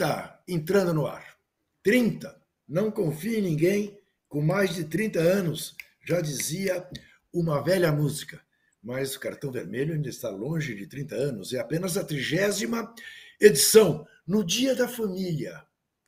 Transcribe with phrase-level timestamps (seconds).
[0.00, 1.36] 30 entrando no ar.
[1.82, 2.40] 30.
[2.66, 5.76] Não confie em ninguém com mais de 30 anos,
[6.06, 6.88] já dizia
[7.32, 8.40] uma velha música.
[8.82, 11.52] Mas o cartão vermelho ainda está longe de 30 anos.
[11.52, 12.94] É apenas a trigésima
[13.38, 15.62] edição, no Dia da Família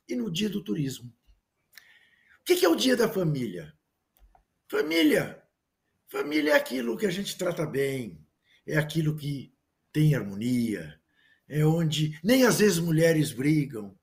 [0.09, 1.13] e no Dia do Turismo.
[2.41, 3.75] O que é o Dia da Família?
[4.71, 5.43] Família.
[6.09, 8.27] Família é aquilo que a gente trata bem,
[8.67, 9.55] é aquilo que
[9.93, 11.01] tem harmonia,
[11.53, 13.95] é onde nem às vezes mulheres brigam,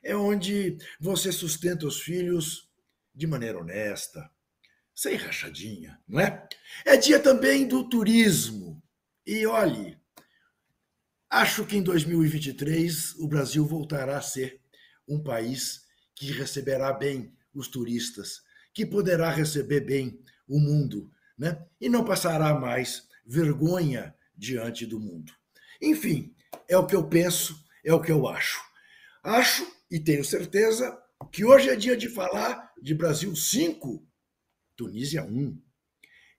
[0.00, 2.70] é onde você sustenta os filhos
[3.12, 4.30] de maneira honesta,
[4.94, 6.48] sem rachadinha, não é?
[6.84, 8.80] É dia também do turismo.
[9.26, 9.98] E olhe,
[11.28, 14.60] acho que em 2023 o Brasil voltará a ser
[15.08, 21.66] um país que receberá bem os turistas, que poderá receber bem o mundo, né?
[21.80, 25.32] E não passará mais vergonha diante do mundo.
[25.82, 26.35] Enfim,
[26.68, 28.60] é o que eu penso, é o que eu acho.
[29.22, 30.96] Acho e tenho certeza
[31.32, 34.06] que hoje é dia de falar de Brasil 5,
[34.76, 35.62] Tunísia 1.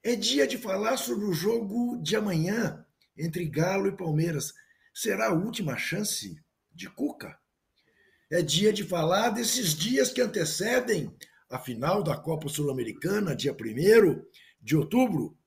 [0.04, 2.86] É dia de falar sobre o jogo de amanhã
[3.18, 4.54] entre Galo e Palmeiras.
[4.94, 7.38] Será a última chance de Cuca?
[8.30, 11.16] É dia de falar desses dias que antecedem
[11.50, 14.22] a final da Copa Sul-Americana, dia 1
[14.62, 15.38] de outubro.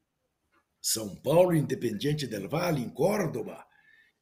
[0.80, 3.66] São Paulo Independiente del Valle, em Córdoba.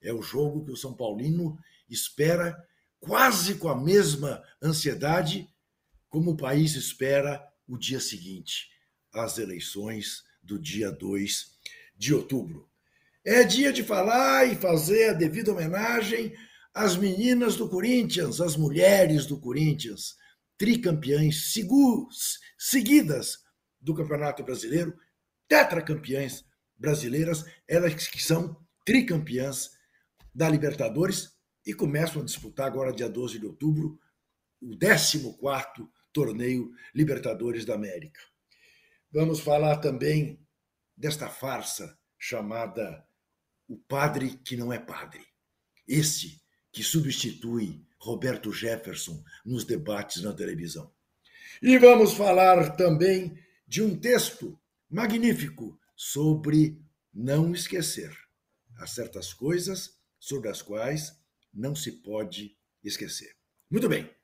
[0.00, 2.56] É o jogo que o São Paulino espera
[3.00, 5.48] quase com a mesma ansiedade
[6.08, 8.68] como o país espera o dia seguinte,
[9.12, 11.58] as eleições do dia 2
[11.96, 12.68] de outubro.
[13.24, 16.34] É dia de falar e fazer a devida homenagem
[16.72, 20.16] às meninas do Corinthians, às mulheres do Corinthians,
[20.56, 21.52] tricampeãs
[22.58, 23.38] seguidas
[23.80, 24.96] do Campeonato Brasileiro,
[25.46, 26.44] tetracampeãs
[26.77, 29.70] brasileiras, elas que são tricampeãs
[30.39, 31.36] da Libertadores
[31.67, 33.98] e começam a disputar agora, dia 12 de outubro,
[34.62, 35.35] o 14
[36.12, 38.20] Torneio Libertadores da América.
[39.11, 40.40] Vamos falar também
[40.96, 43.05] desta farsa chamada
[43.67, 45.27] O Padre que Não é Padre.
[45.89, 50.95] Esse que substitui Roberto Jefferson nos debates na televisão.
[51.61, 53.36] E vamos falar também
[53.67, 54.57] de um texto
[54.89, 56.80] magnífico sobre
[57.12, 58.17] não esquecer.
[58.77, 59.98] Há certas coisas
[60.28, 61.18] sobre as quais
[61.55, 63.34] não se pode esquecer.
[63.70, 64.14] Muito bem.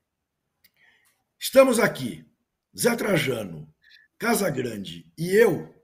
[1.39, 2.31] Estamos aqui,
[2.79, 3.75] Zé Trajano,
[4.19, 5.75] Casa Grande e eu,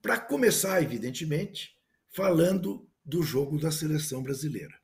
[0.00, 1.76] para começar, evidentemente,
[2.14, 4.80] falando do jogo da seleção brasileira.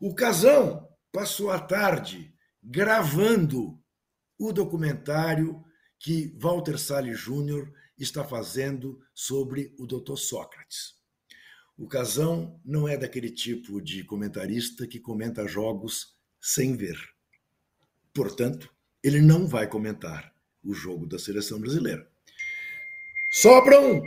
[0.00, 2.32] O Casão passou a tarde
[2.62, 3.82] gravando
[4.38, 5.64] o documentário
[5.98, 10.16] que Walter Salles Júnior está fazendo sobre o Dr.
[10.16, 11.03] Sócrates.
[11.76, 16.96] O Casão não é daquele tipo de comentarista que comenta jogos sem ver.
[18.12, 20.32] Portanto, ele não vai comentar
[20.62, 22.08] o jogo da seleção brasileira.
[23.32, 24.02] Sobram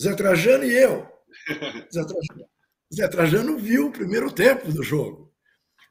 [0.00, 1.06] Zé Trajano e eu.
[1.92, 2.48] Zé Trajano,
[2.92, 5.32] Zé Trajano viu o primeiro tempo do jogo,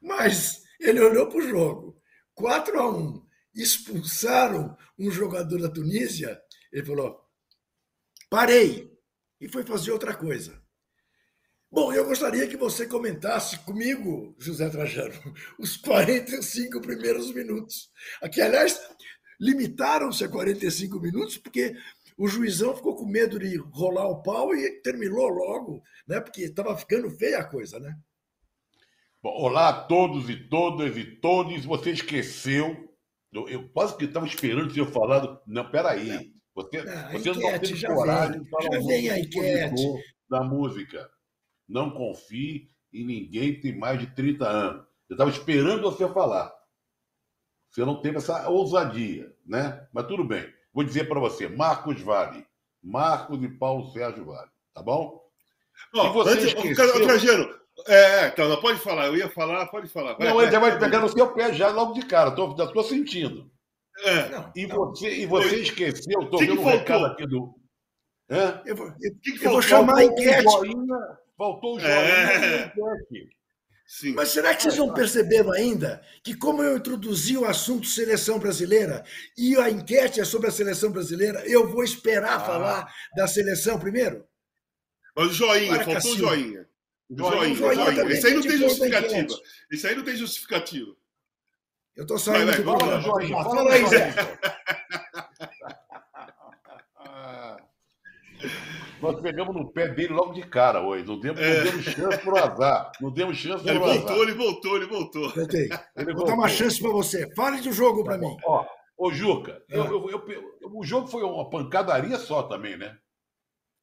[0.02, 2.02] mas ele olhou para o jogo.
[2.36, 3.26] 4 a 1
[3.56, 6.42] expulsaram um jogador da Tunísia.
[6.72, 7.30] Ele falou:
[8.30, 8.92] parei
[9.40, 10.63] e foi fazer outra coisa.
[11.74, 15.16] Bom, eu gostaria que você comentasse comigo, José Trajano,
[15.58, 17.90] os 45 primeiros minutos.
[18.22, 18.80] Aqui, aliás,
[19.42, 21.76] limitaram-se a 45 minutos, porque
[22.16, 26.22] o juizão ficou com medo de rolar o pau e terminou logo, né?
[26.22, 27.98] Porque estava ficando feia a coisa, né?
[29.20, 31.66] Bom, olá a todos e todas e todos.
[31.66, 32.88] Você esqueceu.
[33.34, 35.42] Eu, eu quase que estava esperando o senhor falar.
[35.48, 36.34] Não, peraí.
[36.54, 39.84] Você, ah, você enquete, não teve coragem vem, de falar já vem a enquete.
[40.30, 41.10] da música.
[41.68, 44.86] Não confie em ninguém que tem mais de 30 anos.
[45.10, 46.54] Eu estava esperando você falar.
[47.70, 49.88] Você não teve essa ousadia, né?
[49.92, 50.52] Mas tudo bem.
[50.74, 52.46] Vou dizer para você, Marcos Vale.
[52.82, 54.50] Marcos e Paulo Sérgio Vale.
[54.74, 55.22] Tá bom?
[55.94, 57.04] Oh, você antes, esqueceu...
[57.04, 57.50] Trajano,
[57.88, 59.08] é, então, não pode falar.
[59.08, 60.14] Eu ia falar, pode falar.
[60.14, 62.32] Vai, não, ele já vai pegar no seu pé já logo de cara.
[62.32, 63.52] Tô, já estou sentindo.
[64.06, 65.62] É, não, e, você, e você eu...
[65.62, 67.56] esqueceu, estou vendo um recado aqui do.
[68.30, 68.62] É?
[68.66, 69.12] Eu, vou, eu,
[69.42, 70.46] eu vou chamar a enquete.
[71.38, 72.74] Faltou o joinha é...
[73.86, 74.14] Sim.
[74.14, 79.04] Mas será que vocês não perceberam ainda que, como eu introduzi o assunto seleção brasileira
[79.38, 82.40] e a enquete é sobre a seleção brasileira, eu vou esperar ah.
[82.40, 84.26] falar da seleção primeiro?
[85.16, 86.68] Mas o joinha, Para faltou o joinha.
[87.10, 88.14] O joinha, joinha, joinha.
[88.14, 89.40] Isso aí não tem justificativa.
[89.72, 90.96] Isso aí não tem justificativa.
[91.96, 93.02] Eu estou saindo vai, vai, do programa.
[93.02, 93.44] Joinha.
[93.44, 94.14] Fala aí, Zé.
[99.04, 101.06] nós pegamos no pé dele logo de cara hoje.
[101.06, 101.58] Não demos, é.
[101.58, 102.92] não demos chance pro azar.
[103.02, 104.18] Não demos chance ele voltou, azar.
[104.18, 105.34] Ele voltou, ele voltou.
[105.98, 107.30] Ele Vou dar uma chance para você.
[107.36, 108.36] Fale do jogo para mim.
[108.46, 108.66] Ó,
[108.98, 109.78] ô, Juca, é.
[109.78, 112.98] eu, eu, eu, o jogo foi uma pancadaria só também, né?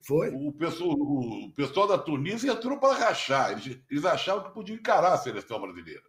[0.06, 0.30] Foi?
[0.30, 3.52] O pessoal, o pessoal da Tunísia entrou para rachar.
[3.52, 6.02] Eles, eles achavam que podiam encarar a seleção brasileira.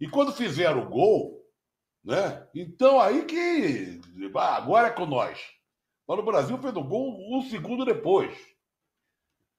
[0.00, 1.40] E quando fizeram o gol,
[2.04, 2.46] né?
[2.54, 4.00] Então aí que.
[4.34, 5.53] Agora é com nós.
[6.06, 8.36] Mas o Brasil fez o gol um segundo depois.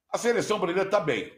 [0.09, 1.31] A seleção brasileira está bem.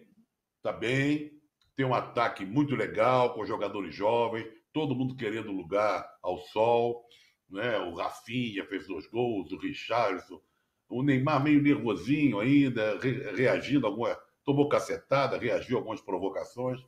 [0.57, 1.31] Está bem.
[1.75, 7.05] Tem um ataque muito legal, com jogadores jovens, todo mundo querendo lugar ao sol.
[7.49, 7.77] Né?
[7.77, 10.41] O Rafinha fez dois gols, o Richardson.
[10.89, 12.99] O Neymar meio nervosinho ainda,
[13.35, 14.17] reagindo a alguma.
[14.43, 16.81] Tomou cacetada, reagiu a algumas provocações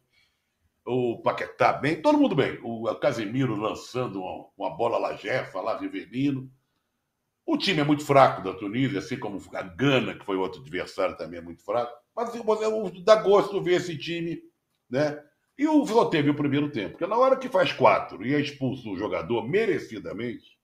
[0.90, 2.60] o Paquetá bem, todo mundo bem.
[2.64, 6.52] O Casemiro lançando uma, uma bola lá, Jefa, lá, Rivelino.
[7.52, 11.18] O time é muito fraco da Tunísia, assim como a Gana, que foi outro adversário,
[11.18, 11.92] também é muito fraco.
[12.16, 14.40] Mas assim, dá gosto ver esse time,
[14.88, 15.20] né?
[15.58, 18.40] E o só teve o primeiro tempo, porque na hora que faz quatro e é
[18.40, 20.60] expulso o jogador merecidamente,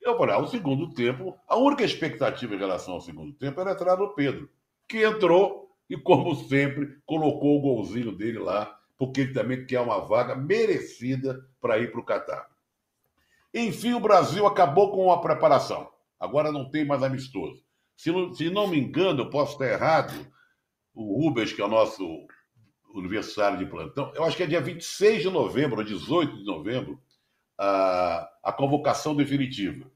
[0.00, 3.72] eu falei, ah, o segundo tempo, a única expectativa em relação ao segundo tempo era
[3.72, 4.48] entrar no Pedro,
[4.88, 10.00] que entrou e, como sempre, colocou o golzinho dele lá porque ele também quer uma
[10.00, 12.48] vaga merecida para ir para o Catar.
[13.52, 15.94] Enfim, o Brasil acabou com a preparação.
[16.18, 17.62] Agora não tem mais amistoso.
[17.96, 20.12] Se não, se não me engano, eu posso estar errado,
[20.94, 22.26] o Rubens, que é o nosso
[22.94, 27.00] universitário de plantão, eu acho que é dia 26 de novembro, ou 18 de novembro,
[27.58, 29.90] a, a convocação definitiva.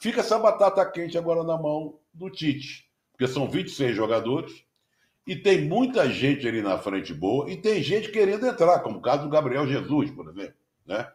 [0.00, 4.64] Fica essa batata quente agora na mão do Tite, porque são 26 jogadores,
[5.26, 9.02] e tem muita gente ali na frente boa e tem gente querendo entrar, como o
[9.02, 10.56] caso do Gabriel Jesus, por exemplo.
[10.86, 11.08] Né?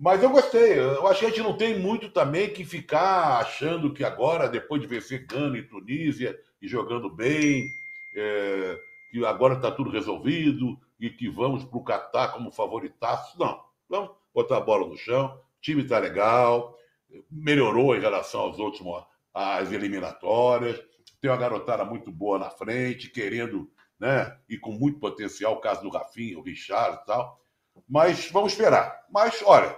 [0.00, 0.78] Mas eu gostei.
[0.78, 4.80] Eu acho que a gente não tem muito também que ficar achando que agora, depois
[4.80, 7.68] de vencer Gana e Tunísia e jogando bem,
[8.16, 8.78] é,
[9.10, 13.38] que agora está tudo resolvido e que vamos para o Catar como favoritaço.
[13.38, 13.62] Não.
[13.88, 15.26] Vamos botar a bola no chão.
[15.26, 16.74] O time está legal,
[17.30, 19.04] melhorou em relação aos últimos
[19.34, 20.82] às eliminatórias
[21.20, 24.36] tem uma garotada muito boa na frente, querendo, né?
[24.48, 27.38] E com muito potencial, o caso do Rafinha, o Richard e tal.
[27.88, 29.06] Mas vamos esperar.
[29.10, 29.76] Mas, olha,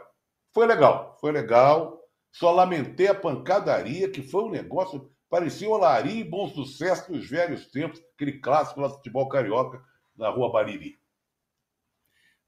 [0.53, 2.01] foi legal, foi legal.
[2.31, 5.11] Só lamentei a pancadaria, que foi um negócio.
[5.29, 9.83] Parecia Olaria e bom sucesso dos velhos tempos, aquele clássico lá do futebol carioca,
[10.17, 10.99] na rua Bariri.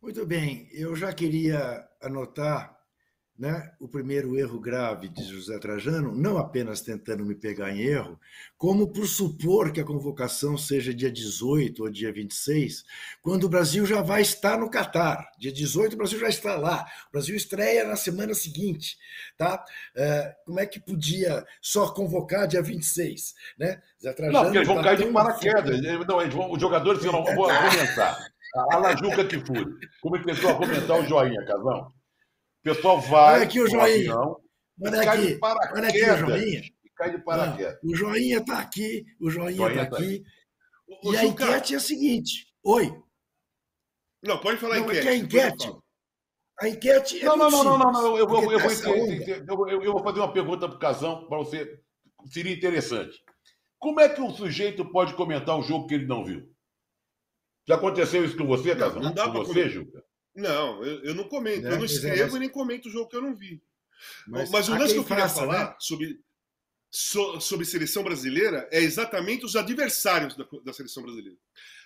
[0.01, 2.74] Muito bem, eu já queria anotar
[3.37, 8.19] né, o primeiro erro grave de José Trajano, não apenas tentando me pegar em erro,
[8.57, 12.85] como por supor que a convocação seja dia 18 ou dia 26,
[13.21, 15.29] quando o Brasil já vai estar no Catar.
[15.37, 16.87] Dia 18 o Brasil já está lá.
[17.09, 18.97] O Brasil estreia na semana seguinte.
[19.37, 19.65] Tá?
[19.97, 23.35] É, como é que podia só convocar dia 26?
[23.59, 23.83] Né?
[24.01, 25.83] Zé Trajano não, porque eles vão tá cair de paraquedas.
[26.07, 28.33] Não, eles vão, os jogadores vão argumentar.
[28.71, 29.67] A Lajuca que fui.
[30.01, 31.93] Como ele tentou argumentar o joinha, Casão?
[32.65, 33.35] O pessoal vai.
[33.35, 34.17] Olha aqui o joinha.
[34.17, 35.39] Olha aqui.
[35.43, 36.63] Olha aqui o joinha.
[36.97, 37.79] cai de paraquedas.
[37.85, 40.25] o joinha está aqui, o joinha está tá aqui.
[41.03, 42.47] O, e a enquete é a seguinte.
[42.65, 42.91] Oi.
[44.23, 45.07] Não, pode falar não, enquete.
[45.07, 45.73] É a enquete.
[46.59, 49.83] A enquete é não, não, não, não, não, não, eu vou, eu, vou entender, eu,
[49.83, 51.79] eu, vou fazer uma pergunta para o Casão, para você.
[52.31, 53.23] Seria interessante.
[53.79, 56.49] Como é que um sujeito pode comentar um jogo que ele não viu?
[57.69, 59.03] Já aconteceu isso com você, Casão?
[59.03, 60.03] Não, não dá com você, Juca?
[60.35, 61.63] Não, eu, eu não comento.
[61.63, 61.73] Né?
[61.73, 63.63] Eu não escrevo é, e nem comento o jogo que eu não vi.
[64.27, 65.77] Mas, mas o lance que eu queria faça, falar né?
[65.79, 66.21] sobre,
[66.91, 71.39] so, sobre seleção brasileira é exatamente os adversários da, da seleção brasileira.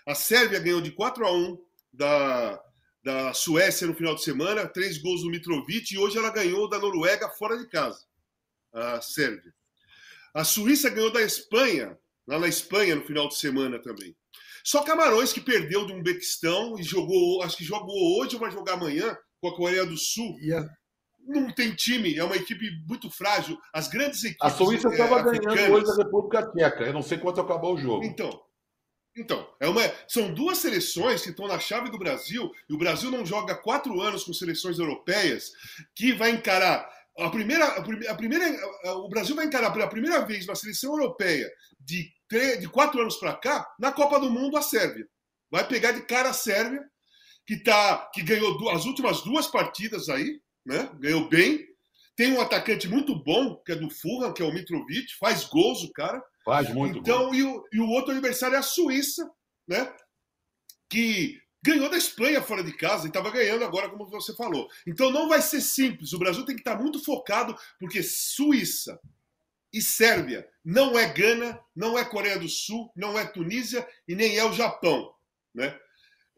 [0.07, 1.59] A Sérvia ganhou de 4 a 1
[1.93, 2.63] da,
[3.03, 6.79] da Suécia no final de semana, três gols do Mitrovic, e hoje ela ganhou da
[6.79, 8.01] Noruega fora de casa.
[8.73, 9.55] A Sérvia.
[10.35, 14.17] A Suíça ganhou da Espanha, lá na Espanha, no final de semana também.
[14.69, 18.51] Só Camarões que perdeu de um Bequistão e jogou, acho que jogou hoje ou vai
[18.51, 20.37] jogar amanhã com a Coreia do Sul.
[20.43, 20.69] Yeah.
[21.27, 23.59] Não tem time, é uma equipe muito frágil.
[23.73, 24.45] As grandes equipes.
[24.45, 26.85] A Suíça estava é, ganhando hoje da República Tcheca.
[26.85, 28.05] Eu não sei quanto acabou o jogo.
[28.05, 28.29] Então,
[29.17, 33.11] então, é uma, são duas seleções que estão na chave do Brasil, e o Brasil
[33.11, 35.51] não joga quatro anos com seleções europeias,
[35.95, 36.87] que vai encarar.
[37.17, 38.45] A primeira, a primeira,
[38.99, 43.35] o Brasil vai encarar pela primeira vez uma seleção europeia de de quatro anos para
[43.35, 45.07] cá, na Copa do Mundo, a Sérvia.
[45.51, 46.83] Vai pegar de cara a Sérvia,
[47.47, 50.91] que, tá, que ganhou as últimas duas partidas aí, né?
[51.01, 51.67] ganhou bem.
[52.15, 55.83] Tem um atacante muito bom, que é do Fulham, que é o Mitrovic, faz gols
[55.83, 56.23] o cara.
[56.45, 59.31] Faz muito Então, e o, e o outro adversário é a Suíça,
[59.67, 59.91] né?
[60.89, 64.69] que ganhou da Espanha fora de casa e estava ganhando agora, como você falou.
[64.87, 66.13] Então não vai ser simples.
[66.13, 68.99] O Brasil tem que estar muito focado, porque Suíça,
[69.73, 70.49] e Sérvia.
[70.65, 74.53] Não é Gana, não é Coreia do Sul, não é Tunísia e nem é o
[74.53, 75.13] Japão.
[75.55, 75.79] Né?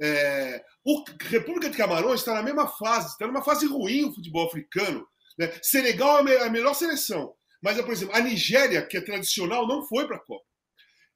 [0.01, 4.47] É, o República de Camarões está na mesma fase, está numa fase ruim o futebol
[4.47, 5.07] africano.
[5.39, 5.53] Né?
[5.63, 10.07] Senegal é a melhor seleção, mas, por exemplo, a Nigéria, que é tradicional, não foi
[10.07, 10.45] para a Copa.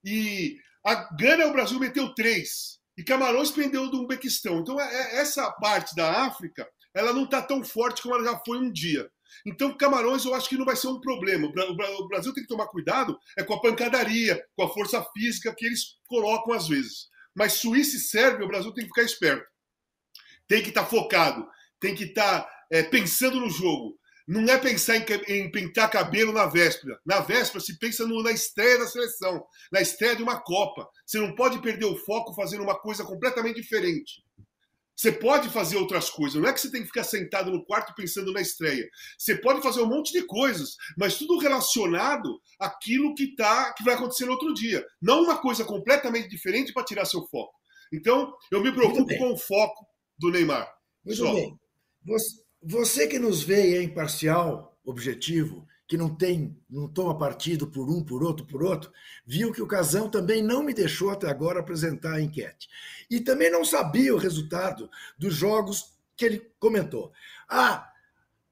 [0.05, 2.79] E a Gana, o Brasil meteu três.
[2.97, 4.61] E Camarões pendeu do Uzbequistão.
[4.61, 8.41] Então, é, é, essa parte da África, ela não está tão forte como ela já
[8.47, 9.11] foi um dia.
[9.47, 11.49] Então, Camarões, eu acho que não vai ser um problema.
[11.49, 15.67] O Brasil tem que tomar cuidado é com a pancadaria, com a força física que
[15.67, 17.09] eles colocam às vezes.
[17.35, 19.45] Mas Suíça e Sérvia, o Brasil tem que ficar esperto.
[20.47, 21.47] Tem que estar tá focado,
[21.81, 23.99] tem que estar tá, é, pensando no jogo.
[24.27, 26.99] Não é pensar em, em, pintar cabelo na véspera.
[27.05, 30.89] Na véspera se pensa no, na estreia da seleção, na estreia de uma Copa.
[31.05, 34.23] Você não pode perder o foco fazendo uma coisa completamente diferente.
[34.97, 37.95] Você pode fazer outras coisas, não é que você tem que ficar sentado no quarto
[37.95, 38.89] pensando na estreia.
[39.19, 43.95] Você pode fazer um monte de coisas, mas tudo relacionado àquilo que tá, que vai
[43.95, 44.85] acontecer no outro dia.
[45.03, 47.53] Não uma coisa completamente diferente para tirar seu foco.
[47.93, 49.87] Então, eu me preocupo com o foco
[50.19, 50.73] do Neymar.
[51.05, 51.35] Muito Só.
[51.35, 51.59] bem.
[52.05, 57.91] Você, você que nos vê é imparcial, objetivo, que não tem, não toma partido por
[57.91, 58.91] um, por outro, por outro,
[59.27, 62.69] viu que o Casão também não me deixou até agora apresentar a enquete.
[63.11, 67.13] E também não sabia o resultado dos jogos que ele comentou.
[67.49, 67.91] Ah,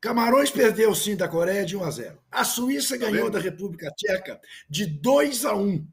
[0.01, 2.19] Camarões perdeu sim da Coreia de 1 a 0.
[2.31, 5.87] A Suíça tá ganhou da República Tcheca de 2 a 1.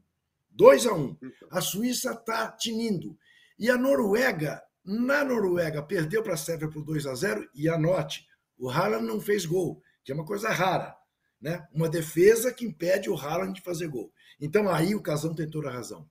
[0.50, 1.16] 2 a 1.
[1.22, 1.48] Então.
[1.50, 3.16] A Suíça está tinindo.
[3.58, 8.26] E a Noruega, na Noruega, perdeu para a Sérvia por 2 a 0 e anote,
[8.58, 10.99] o Haaland não fez gol, que é uma coisa rara
[11.40, 11.66] né?
[11.72, 14.12] uma defesa que impede o Haaland de fazer gol.
[14.40, 16.08] Então aí o Casão tem toda a razão.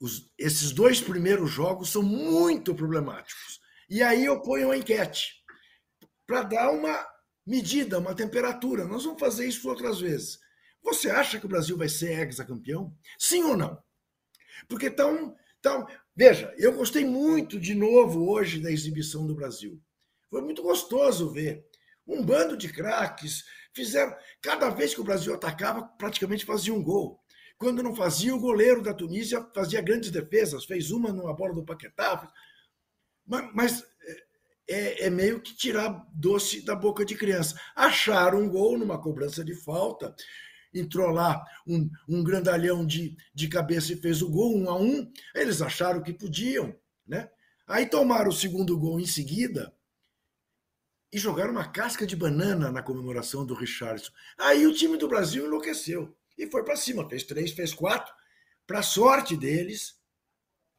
[0.00, 3.60] Os, esses dois primeiros jogos são muito problemáticos.
[3.88, 5.42] E aí eu ponho uma enquete
[6.26, 7.06] para dar uma
[7.46, 8.86] medida, uma temperatura.
[8.86, 10.38] Nós vamos fazer isso outras vezes.
[10.82, 12.94] Você acha que o Brasil vai ser hexacampeão?
[13.18, 13.82] Sim ou não?
[14.68, 15.86] Porque tão, tão.
[16.14, 19.80] Veja, eu gostei muito de novo hoje da exibição do Brasil.
[20.30, 21.66] Foi muito gostoso ver
[22.06, 24.14] um bando de craques, Fizeram.
[24.40, 27.20] Cada vez que o Brasil atacava, praticamente fazia um gol.
[27.56, 31.64] Quando não fazia, o goleiro da Tunísia fazia grandes defesas, fez uma numa bola do
[31.64, 32.26] Paquetá.
[33.26, 33.86] Mas, mas
[34.68, 37.60] é, é, meio que tirar doce da boca de criança.
[37.76, 40.14] Acharam um gol numa cobrança de falta,
[40.72, 45.10] entrou lá um, um grandalhão de, de cabeça e fez o gol, um a um.
[45.34, 46.74] Eles acharam que podiam,
[47.06, 47.28] né?
[47.66, 49.72] Aí tomaram o segundo gol em seguida
[51.12, 54.12] e jogaram uma casca de banana na comemoração do Richardson.
[54.38, 58.12] Aí o time do Brasil enlouqueceu e foi para cima, fez três, fez quatro.
[58.66, 59.98] Para sorte deles,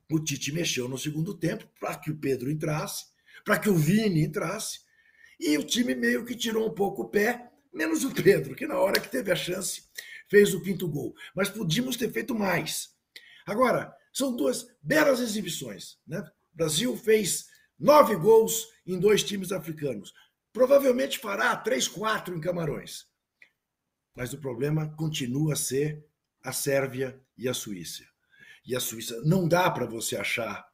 [0.09, 3.05] o Tite mexeu no segundo tempo para que o Pedro entrasse,
[3.43, 4.79] para que o Vini entrasse,
[5.39, 8.77] e o time meio que tirou um pouco o pé, menos o Pedro, que na
[8.77, 9.83] hora que teve a chance
[10.29, 11.13] fez o quinto gol.
[11.35, 12.95] Mas podíamos ter feito mais.
[13.45, 15.97] Agora, são duas belas exibições.
[16.07, 16.19] Né?
[16.53, 17.47] O Brasil fez
[17.81, 20.13] nove gols em dois times africanos.
[20.53, 23.07] Provavelmente fará três, quatro em Camarões.
[24.15, 26.05] Mas o problema continua a ser
[26.43, 28.03] a Sérvia e a Suíça.
[28.65, 30.65] E a Suíça não dá para você achar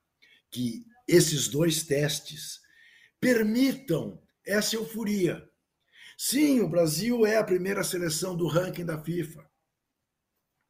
[0.51, 2.59] que esses dois testes
[3.19, 5.47] permitam essa euforia.
[6.17, 9.49] Sim, o Brasil é a primeira seleção do ranking da FIFA.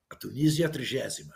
[0.09, 1.33] A Tunísia é a trigésima.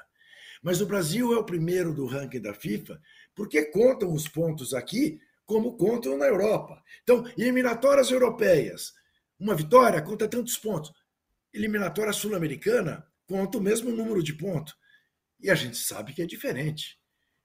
[0.61, 3.01] Mas o Brasil é o primeiro do ranking da FIFA
[3.35, 6.81] porque contam os pontos aqui como contam na Europa.
[7.03, 8.93] Então, eliminatórias europeias,
[9.39, 10.93] uma vitória conta tantos pontos.
[11.53, 14.75] Eliminatória sul-americana conta o mesmo número de pontos.
[15.41, 16.97] E a gente sabe que é diferente.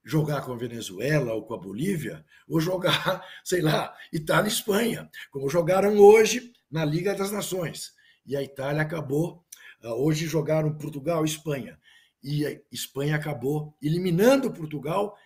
[0.05, 5.11] Jogar com a Venezuela ou com a Bolívia, ou jogar, sei lá, Itália e Espanha,
[5.31, 7.93] como jogaram hoje na Liga das Nações.
[8.25, 9.45] E a Itália acabou,
[9.83, 11.79] ah, hoje jogaram Portugal e Espanha.
[12.23, 15.17] E a Espanha acabou eliminando Portugal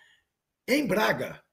[0.71, 1.43] em Braga,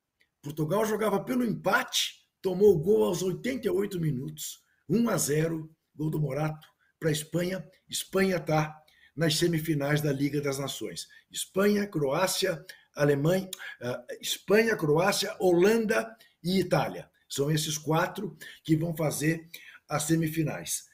[0.40, 6.20] Portugal jogava pelo empate, tomou o gol aos 88 minutos, 1 a 0, gol do
[6.20, 6.68] Morato
[7.00, 7.68] para a Espanha.
[7.88, 8.80] Espanha está
[9.16, 11.08] nas semifinais da Liga das Nações.
[11.28, 13.50] Espanha, Croácia, Alemanha,
[13.82, 17.10] uh, Espanha, Croácia, Holanda e Itália.
[17.28, 19.48] São esses quatro que vão fazer
[19.88, 20.88] as semifinais.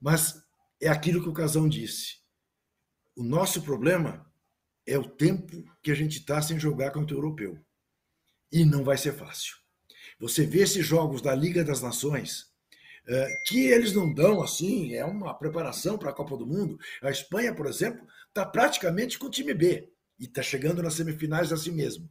[0.00, 0.40] Mas
[0.80, 2.18] é aquilo que o Casão disse.
[3.16, 4.27] O nosso problema
[4.88, 7.58] é o tempo que a gente está sem jogar contra o europeu.
[8.50, 9.54] E não vai ser fácil.
[10.18, 12.46] Você vê esses jogos da Liga das Nações,
[13.06, 16.78] é, que eles não dão assim, é uma preparação para a Copa do Mundo.
[17.02, 21.52] A Espanha, por exemplo, está praticamente com o time B e está chegando nas semifinais
[21.52, 22.08] assim mesmo.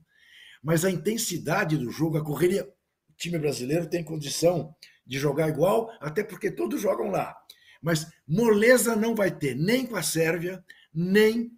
[0.64, 2.64] Mas a intensidade do jogo, a correria,
[3.10, 7.36] o time brasileiro tem condição de jogar igual, até porque todos jogam lá.
[7.82, 11.57] Mas moleza não vai ter nem com a Sérvia, nem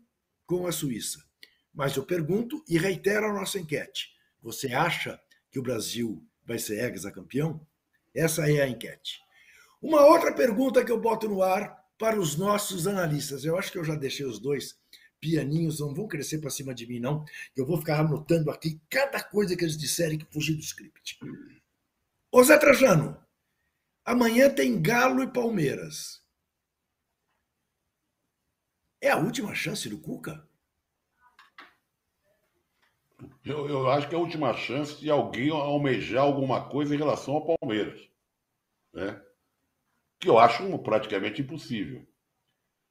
[0.50, 1.24] com a Suíça.
[1.72, 4.10] Mas eu pergunto e reitero a nossa enquete.
[4.42, 7.64] Você acha que o Brasil vai ser hexacampeão?
[8.16, 9.20] Essa é a enquete.
[9.80, 13.46] Uma outra pergunta que eu boto no ar para os nossos analistas.
[13.46, 14.76] Eu acho que eu já deixei os dois
[15.22, 17.24] pianinhos, não vão crescer para cima de mim, não.
[17.56, 21.20] Eu vou ficar anotando aqui cada coisa que eles disserem que fugir do script.
[22.32, 23.24] Ô Zé Trajano,
[24.04, 26.19] amanhã tem Galo e Palmeiras.
[29.02, 30.48] É a última chance do Cuca?
[33.44, 37.36] Eu, eu, acho que é a última chance de alguém almejar alguma coisa em relação
[37.36, 38.10] ao Palmeiras.
[38.94, 39.22] Né?
[40.20, 42.08] Que eu acho praticamente impossível.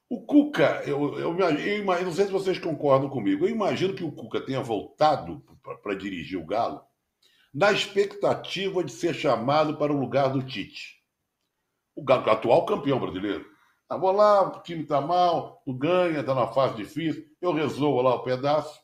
[0.09, 4.13] O Cuca, eu, eu, eu, não sei se vocês concordam comigo, eu imagino que o
[4.13, 5.45] Cuca tenha voltado
[5.83, 6.83] para dirigir o Galo
[7.53, 11.03] na expectativa de ser chamado para o lugar do Tite.
[11.95, 13.58] O atual campeão brasileiro.
[13.89, 18.03] Ah, vou lá, o time está mal, não ganha, está na fase difícil, eu resolvo
[18.03, 18.79] lá o pedaço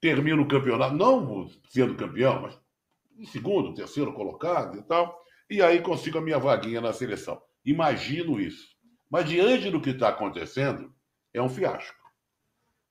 [0.00, 2.58] termino o campeonato, não sendo campeão, mas
[3.18, 5.18] em segundo, terceiro colocado e tal,
[5.48, 7.40] e aí consigo a minha vaguinha na seleção.
[7.64, 8.68] Imagino isso.
[9.10, 10.92] Mas diante do que está acontecendo,
[11.32, 11.96] é um fiasco.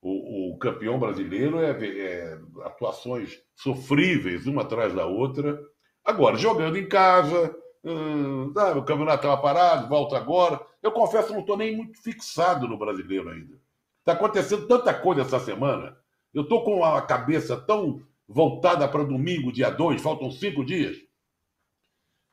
[0.02, 5.58] O, o campeão brasileiro é, é, atuações sofríveis, uma atrás da outra.
[6.04, 7.54] Agora, jogando em casa,
[7.86, 10.60] hum, ah, o campeonato estava parado, volta agora.
[10.82, 13.58] Eu confesso, não estou nem muito fixado no brasileiro ainda.
[14.00, 15.96] Está acontecendo tanta coisa essa semana
[16.36, 20.94] eu estou com a cabeça tão voltada para domingo, dia 2, faltam cinco dias,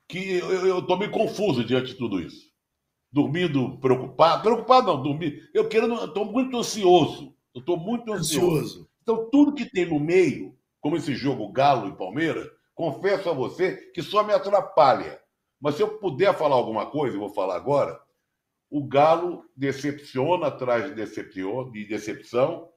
[0.10, 2.52] que eu estou meio confuso diante de tudo isso.
[3.10, 5.50] Dormindo preocupado, preocupado não, dormir.
[5.54, 7.34] Eu quero, estou muito ansioso.
[7.56, 8.58] Eu estou muito ansioso.
[8.58, 8.90] ansioso.
[9.02, 13.78] Então, tudo que tem no meio, como esse jogo Galo e Palmeiras, confesso a você
[13.94, 15.18] que só me atrapalha.
[15.64, 17.98] Mas se eu puder falar alguma coisa, eu vou falar agora.
[18.70, 22.70] O Galo decepciona atrás de decepção, de decepção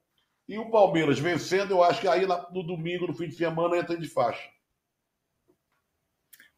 [0.47, 3.99] e o Palmeiras vencendo, eu acho que aí no domingo, no fim de semana, entra
[3.99, 4.49] de faixa.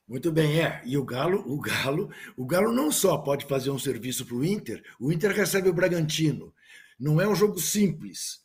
[0.07, 0.83] Muito bem, é.
[0.85, 4.45] E o Galo, o Galo, o Galo não só pode fazer um serviço para o
[4.45, 6.55] Inter, o Inter recebe o Bragantino.
[7.01, 8.45] Não é um jogo simples,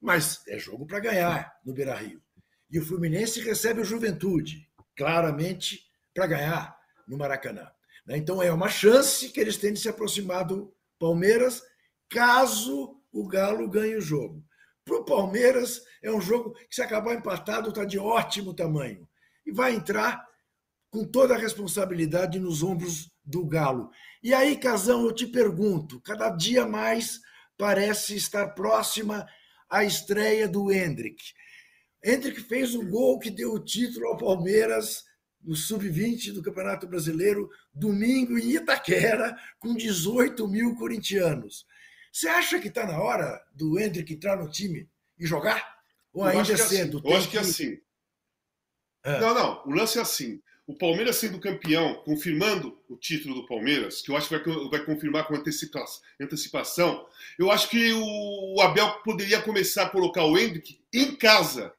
[0.00, 2.22] mas é jogo para ganhar no Beira Rio.
[2.70, 5.80] E o Fluminense recebe o Juventude, claramente
[6.14, 7.70] para ganhar no Maracanã.
[8.06, 8.16] Né?
[8.16, 11.62] Então é uma chance que eles têm de se aproximar do Palmeiras,
[12.08, 14.44] caso o Galo ganhe o jogo.
[14.84, 19.08] Para o Palmeiras, é um jogo que, se acabar empatado, está de ótimo tamanho.
[19.46, 20.22] E vai entrar
[20.90, 23.90] com toda a responsabilidade nos ombros do Galo.
[24.22, 27.20] E aí, Casão, eu te pergunto: cada dia mais
[27.56, 29.26] parece estar próxima
[29.70, 31.22] a estreia do Hendrick.
[32.02, 35.04] Hendrick fez o gol que deu o título ao Palmeiras
[35.44, 41.66] no sub-20 do Campeonato Brasileiro, domingo em Itaquera, com 18 mil corintianos.
[42.10, 45.78] Você acha que está na hora do Hendrick entrar no time e jogar?
[46.12, 46.98] Ou ainda é cedo?
[46.98, 47.08] Assim.
[47.08, 47.78] Eu acho que é assim.
[49.04, 49.20] É.
[49.20, 49.62] Não, não.
[49.66, 50.40] O lance é assim.
[50.66, 54.84] O Palmeiras sendo campeão, confirmando o título do Palmeiras, que eu acho que vai, vai
[54.86, 57.06] confirmar com antecipação,
[57.38, 61.74] eu acho que o Abel poderia começar a colocar o Hendrick em casa,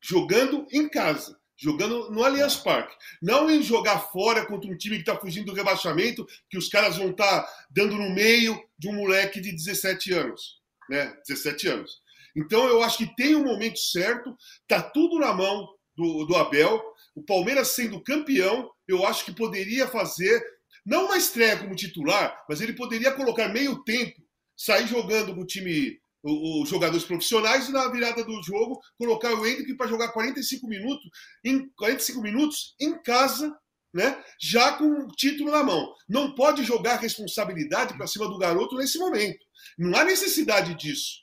[0.00, 2.92] jogando em casa jogando no Allianz Parque.
[3.22, 6.96] Não em jogar fora contra um time que está fugindo do rebaixamento, que os caras
[6.96, 10.60] vão estar tá dando no meio de um moleque de 17 anos.
[10.90, 11.16] Né?
[11.28, 12.02] 17 anos.
[12.34, 16.82] Então eu acho que tem um momento certo, tá tudo na mão do, do Abel.
[17.14, 20.42] O Palmeiras sendo campeão, eu acho que poderia fazer,
[20.84, 24.20] não uma estreia como titular, mas ele poderia colocar meio tempo,
[24.56, 29.46] sair jogando com o time os jogadores profissionais e na virada do jogo colocar o
[29.46, 31.10] Hendrick para jogar 45 minutos
[31.44, 33.54] em 45 minutos em casa,
[33.92, 34.22] né?
[34.40, 35.92] Já com o título na mão.
[36.08, 39.44] Não pode jogar responsabilidade para cima do garoto nesse momento.
[39.76, 41.22] Não há necessidade disso.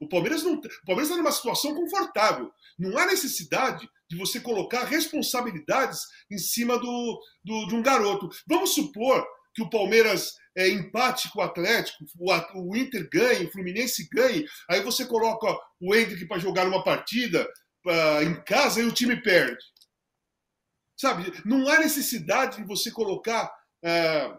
[0.00, 2.50] O Palmeiras não, o Palmeiras está numa situação confortável.
[2.78, 8.28] Não há necessidade de você colocar responsabilidades em cima do, do de um garoto.
[8.46, 9.26] Vamos supor
[9.58, 14.44] que o Palmeiras é, empate com o Atlético, o, o Inter ganha, o Fluminense ganha,
[14.70, 15.46] aí você coloca
[15.80, 17.44] o Hendrick para jogar numa partida
[17.84, 19.58] uh, em casa e o time perde.
[20.96, 21.32] Sabe?
[21.44, 23.52] Não há necessidade de você colocar
[23.84, 24.34] uh,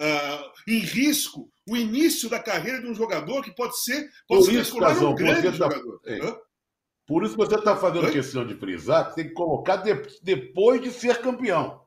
[0.00, 4.44] uh, em risco o início da carreira de um jogador que pode ser pode Por
[4.46, 6.00] se transformar num grande tá- jogador.
[6.06, 6.18] É.
[7.06, 8.12] Por isso você está fazendo Oi?
[8.12, 11.79] questão de frisar que tem que colocar de, depois de ser campeão.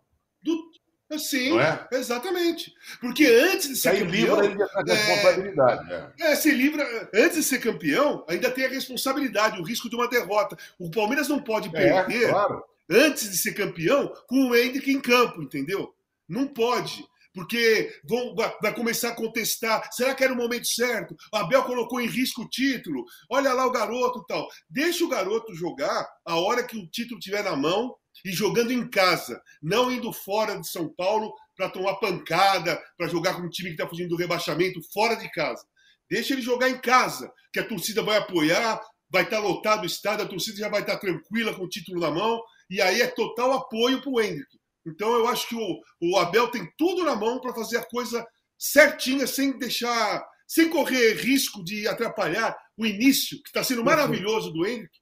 [1.17, 1.87] Sim, é?
[1.91, 2.73] exatamente.
[2.99, 4.41] Porque antes de ser Aí campeão.
[4.41, 5.93] livra é, responsabilidade.
[6.19, 7.09] É, é, se livra.
[7.13, 10.57] Antes de ser campeão, ainda tem a responsabilidade, o risco de uma derrota.
[10.79, 12.63] O Palmeiras não pode é, perder, claro.
[12.89, 15.93] antes de ser campeão, com o Hendrick em campo, entendeu?
[16.27, 17.05] Não pode.
[17.33, 19.89] porque vão, vai começar a contestar.
[19.91, 21.15] Será que era o momento certo?
[21.33, 23.03] O Abel colocou em risco o título.
[23.29, 24.47] Olha lá o garoto tal.
[24.69, 27.95] Deixa o garoto jogar a hora que o título estiver na mão
[28.25, 33.35] e jogando em casa, não indo fora de São Paulo para tomar pancada, para jogar
[33.35, 35.63] com um time que está fugindo do rebaixamento fora de casa.
[36.09, 39.85] Deixa ele jogar em casa, que a torcida vai apoiar, vai estar tá lotado o
[39.85, 43.01] estádio, a torcida já vai estar tá tranquila com o título na mão, e aí
[43.01, 44.57] é total apoio para o Hendrick.
[44.85, 48.25] Então eu acho que o, o Abel tem tudo na mão para fazer a coisa
[48.57, 54.65] certinha, sem deixar, sem correr risco de atrapalhar o início, que está sendo maravilhoso do
[54.65, 54.97] Hendrick,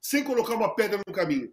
[0.00, 1.50] sem colocar uma pedra no caminho.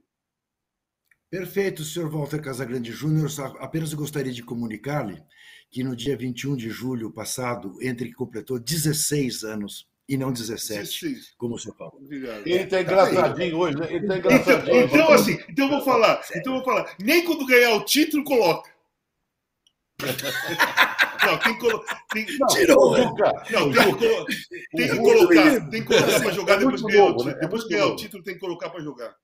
[1.33, 3.27] Perfeito, senhor Walter Casagrande Júnior.
[3.57, 5.19] Apenas gostaria de comunicar-lhe
[5.71, 11.33] que no dia 21 de julho passado, Hendrick completou 16 anos e não 17, 16.
[11.35, 11.95] como o senhor falou.
[11.95, 12.45] Obrigado.
[12.45, 13.87] Ele está engraçadinho hoje, né?
[13.89, 14.83] Ele está engraçadinho.
[14.83, 16.21] Então, então, assim, então eu vou falar.
[16.35, 16.95] Então eu vou falar.
[16.99, 18.69] Nem quando ganhar o título, coloca.
[21.25, 22.05] Não, tem que colocar.
[22.49, 22.95] Tirou!
[22.95, 25.69] Não, tem, que, tem que colocar.
[25.71, 27.39] Tem que colocar para jogar depois que ganhar o título.
[27.39, 29.15] Depois que ganhar o título, tem que colocar para jogar.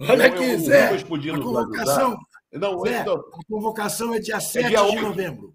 [0.00, 0.88] Olha aqui, Zé.
[0.88, 2.18] A convocação,
[2.52, 5.54] não, Zé, a convocação é dia 7 é dia de novembro.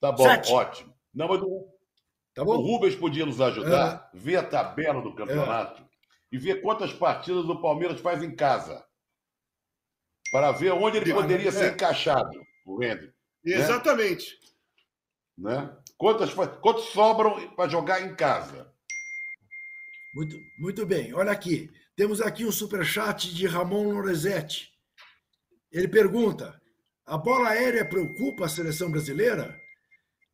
[0.00, 0.52] Tá bom, 7.
[0.52, 0.94] ótimo.
[1.12, 1.68] Não, mas o,
[2.34, 2.42] Tá?
[2.44, 4.18] O Rubens podia nos ajudar, é.
[4.18, 5.86] ver a tabela do campeonato é.
[6.32, 8.84] e ver quantas partidas o Palmeiras faz em casa.
[10.30, 11.52] Para ver onde ele poderia é.
[11.52, 12.30] ser encaixado,
[12.64, 13.12] o Hendrick.
[13.44, 13.56] Né?
[13.56, 14.38] Exatamente.
[15.36, 15.76] Né?
[15.98, 18.72] Quantas, quantos sobram para jogar em casa?
[20.14, 21.12] Muito, muito bem.
[21.14, 21.70] Olha aqui.
[22.00, 24.70] Temos aqui um superchat de Ramon Lorenzetti.
[25.70, 26.58] Ele pergunta:
[27.04, 29.54] a bola aérea preocupa a seleção brasileira?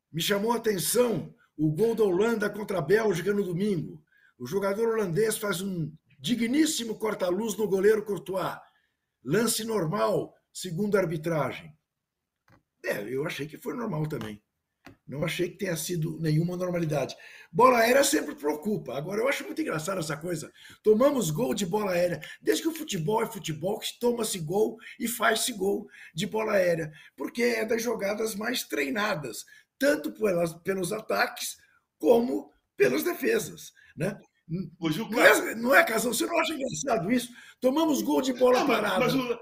[0.09, 4.01] Me chamou a atenção o gol da Holanda contra a Bélgica no domingo.
[4.39, 8.57] O jogador holandês faz um digníssimo corta-luz no goleiro Courtois.
[9.21, 11.77] Lance normal, segundo a arbitragem.
[12.81, 14.41] É, eu achei que foi normal também.
[15.07, 17.15] Não achei que tenha sido nenhuma normalidade.
[17.51, 18.97] Bola aérea sempre preocupa.
[18.97, 20.51] Agora, eu acho muito engraçado essa coisa.
[20.83, 22.19] Tomamos gol de bola aérea.
[22.41, 26.91] Desde que o futebol é futebol, que toma-se gol e faz-se gol de bola aérea.
[27.15, 29.45] Porque é das jogadas mais treinadas
[29.79, 31.57] tanto pelas, pelos ataques
[31.97, 33.71] como pelas defesas.
[33.95, 34.19] Né?
[34.47, 36.13] não, é, não é, Casão?
[36.13, 37.29] Você não acha engraçado isso?
[37.59, 38.99] Tomamos gol de bola não, parada.
[38.99, 39.39] Mas o,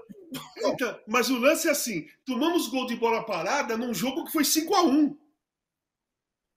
[0.64, 4.44] então, mas o lance é assim: tomamos gol de bola parada num jogo que foi
[4.44, 5.25] 5 a 1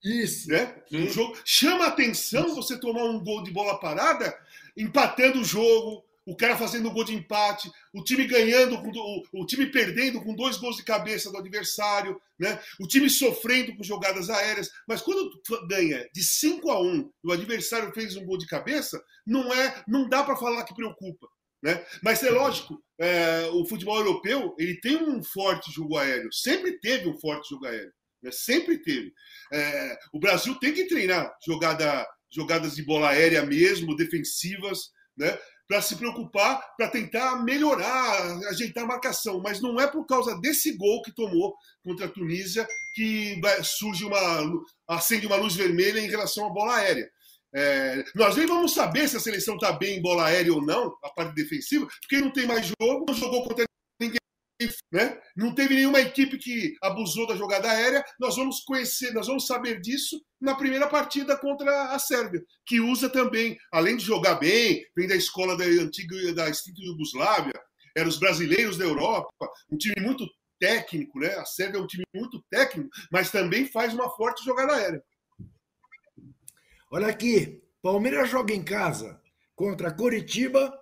[0.03, 0.49] Isso.
[0.49, 0.75] Né?
[0.91, 2.55] Um jogo, chama atenção isso.
[2.55, 4.37] você tomar um gol de bola parada,
[4.75, 9.65] empatando o jogo, o cara fazendo gol de empate, o time ganhando, o, o time
[9.65, 12.59] perdendo com dois gols de cabeça do adversário, né?
[12.79, 14.69] o time sofrendo com jogadas aéreas.
[14.87, 15.31] Mas quando
[15.67, 19.83] ganha de 5 a 1 e o adversário fez um gol de cabeça, não é,
[19.87, 21.27] não dá para falar que preocupa.
[21.63, 21.83] Né?
[22.01, 27.09] Mas é lógico, é, o futebol europeu ele tem um forte jogo aéreo, sempre teve
[27.09, 28.31] um forte jogo aéreo, né?
[28.31, 29.13] sempre teve.
[29.51, 35.37] É, o Brasil tem que treinar jogada, jogadas de bola aérea mesmo, defensivas, né?
[35.67, 39.39] para se preocupar, para tentar melhorar, ajeitar a marcação.
[39.43, 44.19] Mas não é por causa desse gol que tomou contra a Tunísia que surge uma.
[44.87, 47.07] acende uma luz vermelha em relação à bola aérea.
[47.53, 50.95] É, nós nem vamos saber se a seleção está bem em bola aérea ou não,
[51.03, 53.65] a parte defensiva, porque não tem mais jogo, não jogou contra
[54.91, 55.19] né?
[55.35, 58.03] Não teve nenhuma equipe que abusou da jogada aérea.
[58.19, 63.09] Nós vamos conhecer, nós vamos saber disso na primeira partida contra a Sérvia, que usa
[63.09, 67.53] também, além de jogar bem, vem da escola da antiga da extinta Yugoslávia,
[67.95, 69.29] eram os brasileiros da Europa,
[69.71, 70.27] um time muito
[70.59, 71.33] técnico, né?
[71.35, 75.03] A Sérvia é um time muito técnico, mas também faz uma forte jogada aérea.
[76.91, 79.21] Olha aqui, Palmeiras joga em casa
[79.55, 80.73] contra Coritiba,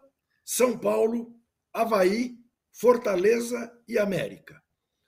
[0.43, 1.35] São Paulo,
[1.73, 2.37] Havaí
[2.71, 4.61] Fortaleza e América.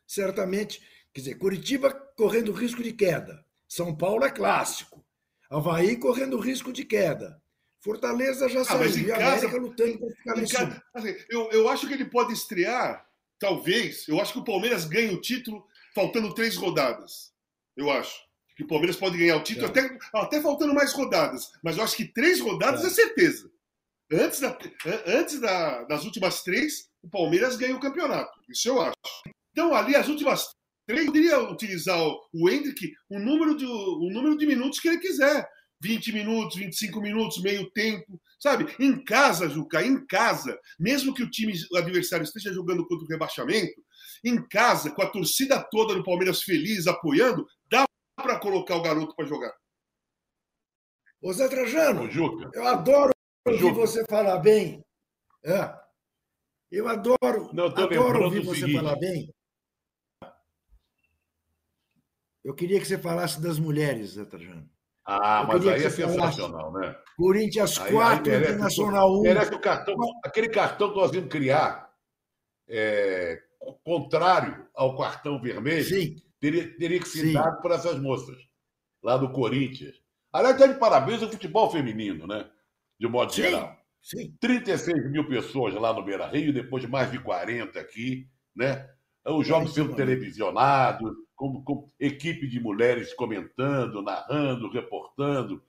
[0.08, 0.82] Certamente,
[1.14, 3.46] quer dizer, Curitiba correndo risco de queda.
[3.68, 5.06] São Paulo é clássico.
[5.50, 7.42] Havaí correndo risco de queda.
[7.82, 9.08] Fortaleza já ah, saiu.
[9.08, 10.84] E América lutando para ficar em cima.
[10.94, 13.06] Assim, eu, eu acho que ele pode estrear,
[13.40, 14.08] talvez.
[14.08, 17.32] Eu acho que o Palmeiras ganha o título faltando três rodadas.
[17.78, 18.20] Eu acho.
[18.56, 19.70] Que o Palmeiras pode ganhar o título é.
[19.70, 21.52] até, até faltando mais rodadas.
[21.64, 23.50] Mas eu acho que três rodadas é, é certeza.
[24.12, 24.58] Antes, da,
[25.06, 28.32] antes da, das últimas três, o Palmeiras ganha o campeonato.
[28.50, 28.96] Isso eu acho.
[29.52, 30.48] Então, ali, as últimas
[30.88, 32.00] três, poderia utilizar
[32.34, 35.48] o Hendrick o número, de, o número de minutos que ele quiser.
[35.82, 38.76] 20 minutos, 25 minutos, meio tempo, sabe?
[38.80, 43.08] Em casa, Juca, em casa, mesmo que o time o adversário esteja jogando contra o
[43.08, 43.82] rebaixamento,
[44.24, 47.86] em casa, com a torcida toda do Palmeiras feliz, apoiando, dá
[48.18, 49.54] para colocar o garoto para jogar.
[51.22, 53.12] Ô Zé Trajano, Ô, eu adoro
[53.52, 54.84] ouvir você falar bem.
[55.44, 55.74] É.
[56.72, 58.78] Eu adoro, Não, adoro ouvir você seguinte.
[58.78, 59.34] falar bem.
[62.44, 64.70] Eu queria que você falasse das mulheres, Zé Trajano.
[65.06, 66.96] Ah, mas aí é sensacional, né?
[67.18, 69.22] Corinthians 4, Internacional 1.
[69.24, 71.92] Merece o cartão, aquele cartão que nós vimos criar,
[72.68, 73.42] é,
[73.84, 76.16] contrário ao cartão vermelho, Sim.
[76.40, 77.34] Teria, teria que ser Sim.
[77.34, 78.38] dado para essas moças,
[79.04, 79.96] lá do Corinthians.
[80.32, 82.50] Aliás, está de parabéns ao futebol feminino, né?
[83.00, 83.44] De modo Sim.
[83.44, 83.78] geral.
[84.02, 84.34] Sim.
[84.40, 88.90] 36 mil pessoas lá no Beira Rio, depois de mais de 40 aqui, né?
[89.26, 95.62] Os jogos sendo televisionados, com, com equipe de mulheres comentando, narrando, reportando.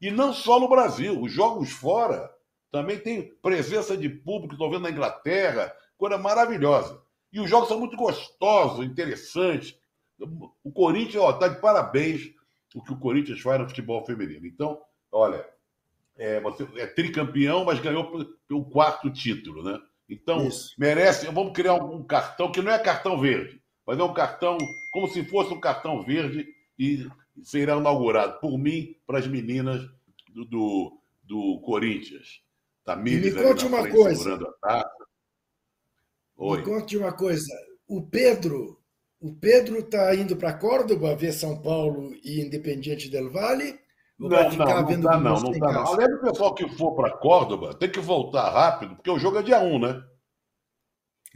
[0.00, 2.30] E não só no Brasil, os jogos fora
[2.70, 7.00] também tem presença de público, estou vendo na Inglaterra, coisa maravilhosa.
[7.32, 9.78] E os jogos são muito gostosos, interessantes.
[10.64, 12.32] O Corinthians está de parabéns
[12.74, 14.46] o que o Corinthians faz no futebol feminino.
[14.46, 15.46] Então, olha,
[16.16, 18.10] é, você é tricampeão, mas ganhou
[18.50, 19.78] o quarto título, né?
[20.08, 20.74] Então, Isso.
[20.78, 21.26] merece.
[21.26, 24.58] Vamos criar um cartão que não é cartão verde, mas é um cartão
[24.92, 26.46] como se fosse um cartão verde
[26.78, 27.08] e
[27.42, 29.80] será inaugurado por mim para as meninas
[30.28, 32.42] do, do, do Corinthians.
[32.84, 34.38] Tamires me conte uma coisa.
[36.38, 37.52] Me conte uma coisa.
[37.86, 38.80] O Pedro,
[39.20, 43.81] o Pedro está indo para Córdoba ver São Paulo e Independiente del Vale?
[44.22, 45.86] Não, vai ficar não, vendo tá, não, não tá, não.
[45.86, 49.42] Além do pessoal que for para Córdoba, tem que voltar rápido, porque o jogo é
[49.42, 50.02] dia 1, né?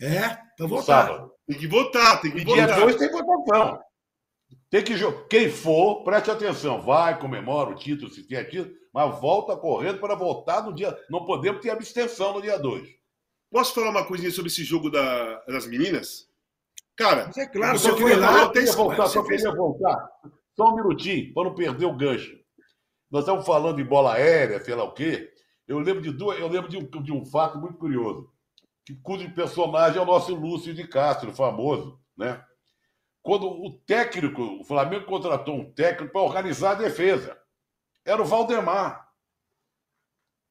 [0.00, 1.06] É, para voltar.
[1.06, 1.32] Sábado.
[1.46, 2.66] Tem que votar, tem que e votar.
[2.66, 3.80] dia 2 tem votação.
[4.70, 4.94] Tem que
[5.28, 6.80] Quem for, preste atenção.
[6.82, 10.96] Vai, comemora o título, se tem título, mas volta correndo para votar no dia.
[11.10, 12.88] Não podemos ter abstenção no dia 2.
[13.50, 15.40] Posso falar uma coisinha sobre esse jogo da...
[15.44, 16.28] das meninas?
[16.96, 18.50] Cara, Mas é claro, você foi lá.
[18.74, 20.08] Voltar, só queria voltar.
[20.56, 22.45] Só um minutinho, para não perder o gancho.
[23.10, 25.32] Nós estamos falando em bola aérea, sei lá o quê.
[25.66, 28.30] Eu lembro de, duas, eu lembro de um, de um fato muito curioso
[28.86, 32.42] que, cujo personagem é o nosso Lúcio de Castro, famoso, né?
[33.20, 37.36] Quando o técnico, o Flamengo contratou um técnico para organizar a defesa.
[38.04, 39.04] Era o Valdemar.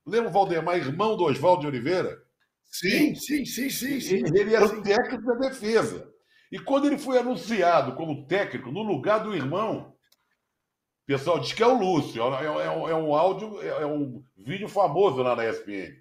[0.06, 2.22] Lembra o Valdemar, irmão do Oswaldo de Oliveira?
[2.66, 4.02] Sim, sim, sim, sim.
[4.02, 4.16] sim.
[4.18, 6.14] Ele, era o técnico da defesa.
[6.52, 9.95] E quando ele foi anunciado como técnico no lugar do irmão,
[11.06, 12.22] pessoal diz que é o Lúcio.
[12.22, 15.96] É, é, é, é um áudio, é, é um vídeo famoso lá na ESPN.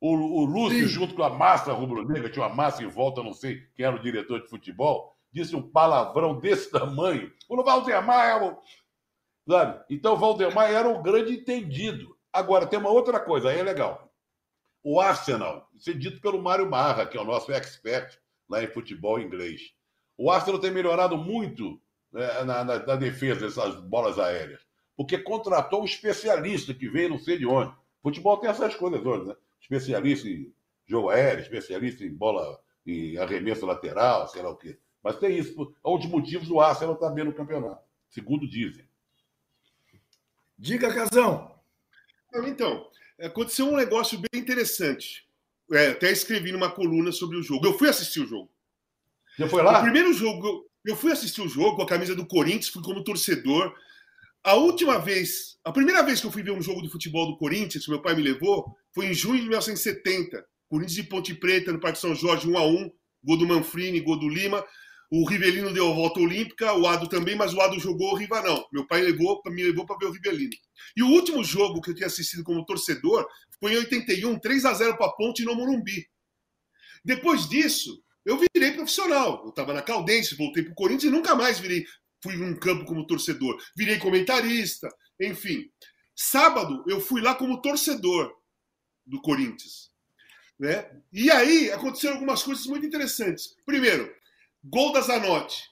[0.00, 0.88] O, o Lúcio, Sim.
[0.88, 4.02] junto com a massa rubro-negra, tinha uma massa em volta, não sei quem era o
[4.02, 7.32] diretor de futebol, disse um palavrão desse tamanho.
[7.48, 8.58] O Valdemar é o...
[9.48, 9.84] Sabe?
[9.90, 12.16] Então, o Valdemar era o grande entendido.
[12.32, 14.12] Agora, tem uma outra coisa, aí é legal.
[14.82, 18.68] O Arsenal, isso é dito pelo Mário Marra, que é o nosso expert lá em
[18.68, 19.72] futebol inglês.
[20.16, 21.80] O Arsenal tem melhorado muito
[22.12, 24.60] né, na, na, na defesa dessas bolas aéreas,
[24.96, 27.74] porque contratou um especialista que veio não sei de onde.
[28.02, 29.34] Futebol tem essas coisas hoje, né?
[29.60, 30.52] especialista em
[30.86, 34.78] jogo aéreo, especialista em bola, em arremesso lateral, sei lá o quê.
[35.02, 35.74] Mas tem isso.
[35.84, 38.84] É um dos motivos do Arsenal estar bem no campeonato, segundo dizem.
[40.58, 41.54] Diga, Casão.
[42.44, 42.88] Então,
[43.20, 45.26] aconteceu um negócio bem interessante.
[45.72, 47.66] É, até escrevi numa coluna sobre o jogo.
[47.66, 48.50] Eu fui assistir o jogo.
[49.38, 49.80] Já foi lá?
[49.80, 53.02] O primeiro jogo, eu fui assistir o jogo com a camisa do Corinthians, fui como
[53.02, 53.74] torcedor.
[54.44, 57.36] A última vez, a primeira vez que eu fui ver um jogo de futebol do
[57.36, 60.44] Corinthians, que meu pai me levou, foi em junho de 1970.
[60.68, 62.90] Corinthians e Ponte Preta, no Parque São Jorge, 1 a 1
[63.24, 64.64] Gol do Manfrini, gol do Lima.
[65.10, 68.40] O Rivelino deu a volta olímpica, o Ado também, mas o Ado jogou, o Riva
[68.42, 68.64] não.
[68.72, 70.52] Meu pai levou, me levou para ver o Rivelino.
[70.96, 73.26] E o último jogo que eu tinha assistido como torcedor
[73.60, 76.06] foi em 81, 3 a 0 para a Ponte no Morumbi.
[77.04, 79.42] Depois disso, eu virei profissional.
[79.44, 81.86] Eu estava na Caldense, voltei para o Corinthians e nunca mais virei
[82.22, 84.88] fui num campo como torcedor, virei comentarista,
[85.20, 85.70] enfim.
[86.14, 88.34] Sábado eu fui lá como torcedor
[89.04, 89.90] do Corinthians.
[90.58, 90.90] Né?
[91.12, 93.54] E aí aconteceram algumas coisas muito interessantes.
[93.64, 94.12] Primeiro,
[94.64, 95.62] gol da Zanotti.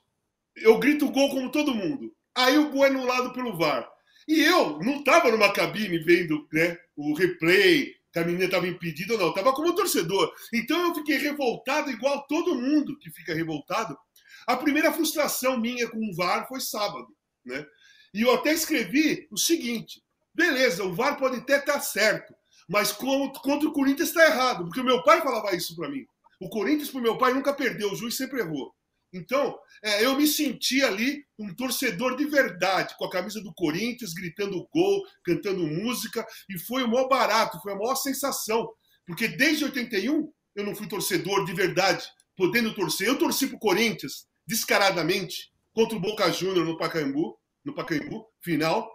[0.57, 2.15] Eu grito gol como todo mundo.
[2.35, 3.91] Aí o gol é anulado pelo VAR.
[4.29, 9.15] E eu não estava numa cabine vendo né, o replay, que a menina estava impedida
[9.15, 9.29] ou não.
[9.31, 10.33] Estava como torcedor.
[10.53, 13.99] Então eu fiquei revoltado, igual todo mundo que fica revoltado,
[14.47, 17.09] a primeira frustração minha com o VAR foi sábado,
[17.45, 17.67] né?
[18.15, 20.01] E eu até escrevi o seguinte:
[20.33, 22.33] beleza, o VAR pode até estar certo,
[22.69, 26.07] mas contra o Corinthians está errado, porque o meu pai falava isso para mim.
[26.41, 28.73] O Corinthians, para o meu pai, nunca perdeu, o juiz sempre errou.
[29.15, 34.13] Então, é, eu me senti ali um torcedor de verdade, com a camisa do Corinthians,
[34.13, 38.69] gritando gol, cantando música, e foi o maior barato, foi a maior sensação.
[39.07, 42.05] Porque desde 81 eu não fui torcedor de verdade,
[42.37, 43.07] podendo torcer.
[43.07, 48.91] Eu torci para o Corinthians, descaradamente contra o Boca Júnior no Pacaembu, no Pacaembu, final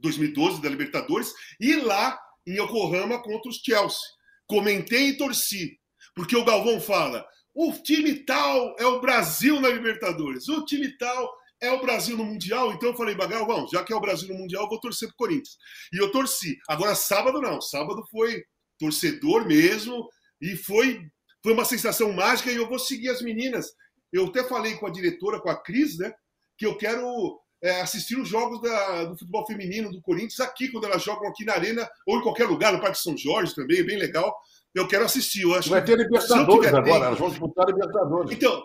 [0.00, 3.98] 2012 da Libertadores, e lá em Yokohama contra os Chelsea.
[4.46, 5.78] Comentei e torci,
[6.14, 7.24] porque o Galvão fala:
[7.60, 11.36] o time tal é o Brasil na Libertadores, o time tal.
[11.60, 14.28] é o Brasil no Mundial, então eu falei, Bagal, vamos, já que é o Brasil
[14.28, 15.58] no Mundial, eu vou torcer pro Corinthians.
[15.92, 16.56] E eu torci.
[16.68, 17.60] Agora, sábado não.
[17.60, 18.44] Sábado foi
[18.78, 20.08] torcedor mesmo
[20.40, 21.02] e foi,
[21.42, 23.72] foi uma sensação mágica e eu vou seguir as meninas.
[24.12, 26.12] Eu até falei com a diretora, com a Cris, né,
[26.56, 30.84] que eu quero é, assistir os jogos da, do futebol feminino do Corinthians aqui, quando
[30.84, 33.84] elas jogam aqui na Arena, ou em qualquer lugar, no Parque São Jorge também, é
[33.84, 34.34] bem legal.
[34.74, 35.42] Eu quero assistir.
[35.42, 37.04] Eu acho Vai ter Libertadores agora, tempo...
[37.04, 38.32] elas vão disputar Libertadores.
[38.32, 38.62] Então,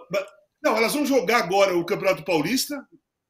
[0.64, 2.76] não, elas vão jogar agora o Campeonato Paulista,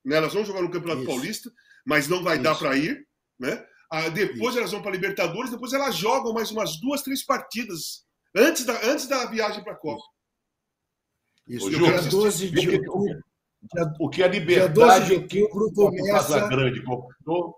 [0.03, 0.17] né?
[0.17, 1.09] Elas vão jogar no Campeonato Isso.
[1.09, 1.51] Paulista,
[1.85, 2.43] mas não vai Isso.
[2.43, 3.07] dar para ir,
[3.39, 3.65] né?
[3.91, 4.59] Ah, depois Isso.
[4.59, 8.03] elas vão para Libertadores, depois elas jogam mais umas duas, três partidas
[8.35, 10.03] antes da, antes da viagem para a Copa.
[11.47, 13.23] Isso, dia 12 de outubro.
[13.99, 16.47] O que a liberdade dia 12 de outubro começa...
[16.47, 17.55] Grande conquistou,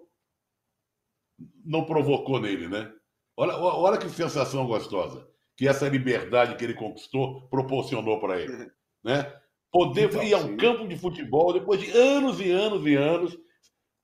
[1.64, 2.92] não provocou nele, né?
[3.38, 8.70] Olha, olha que sensação gostosa que essa liberdade que ele conquistou proporcionou para ele,
[9.04, 9.34] né?
[9.72, 13.38] Poder então, ir ao campo de futebol depois de anos e anos e anos,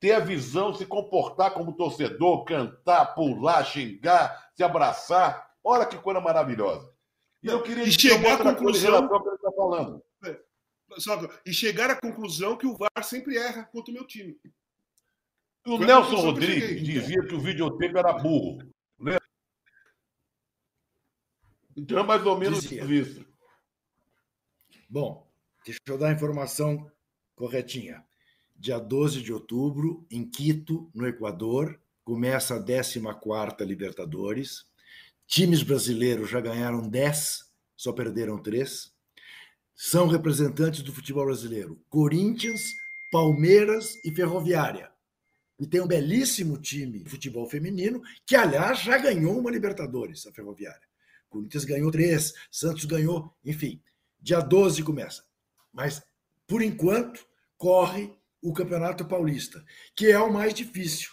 [0.01, 5.49] ter a visão, se comportar como torcedor, cantar, pular, xingar, se abraçar.
[5.63, 6.91] Olha que coisa maravilhosa.
[7.41, 10.03] E eu queria e chegar à conclusão que ele está falando.
[10.91, 14.39] É, e chegar à conclusão que o VAR sempre erra contra o meu time.
[15.65, 18.59] O Foi Nelson Rodrigues dizia que o videotape era burro.
[18.99, 19.17] Né?
[21.77, 22.83] Então é mais ou menos dizia.
[22.83, 23.25] isso.
[24.89, 25.31] Bom,
[25.63, 26.91] Deixa eu dar a informação
[27.35, 28.03] corretinha.
[28.55, 34.65] Dia 12 de outubro, em Quito, no Equador, começa a 14ª Libertadores.
[35.27, 38.90] Times brasileiros já ganharam 10, só perderam 3.
[39.75, 42.73] São representantes do futebol brasileiro: Corinthians,
[43.11, 44.91] Palmeiras e Ferroviária.
[45.59, 50.31] E tem um belíssimo time de futebol feminino, que, aliás, já ganhou uma Libertadores, a
[50.31, 50.81] Ferroviária.
[51.29, 53.81] Corinthians ganhou três, Santos ganhou, enfim.
[54.19, 55.23] Dia 12 começa.
[55.71, 56.01] Mas,
[56.47, 57.25] por enquanto,
[57.57, 59.63] corre o Campeonato Paulista,
[59.95, 61.11] que é o mais difícil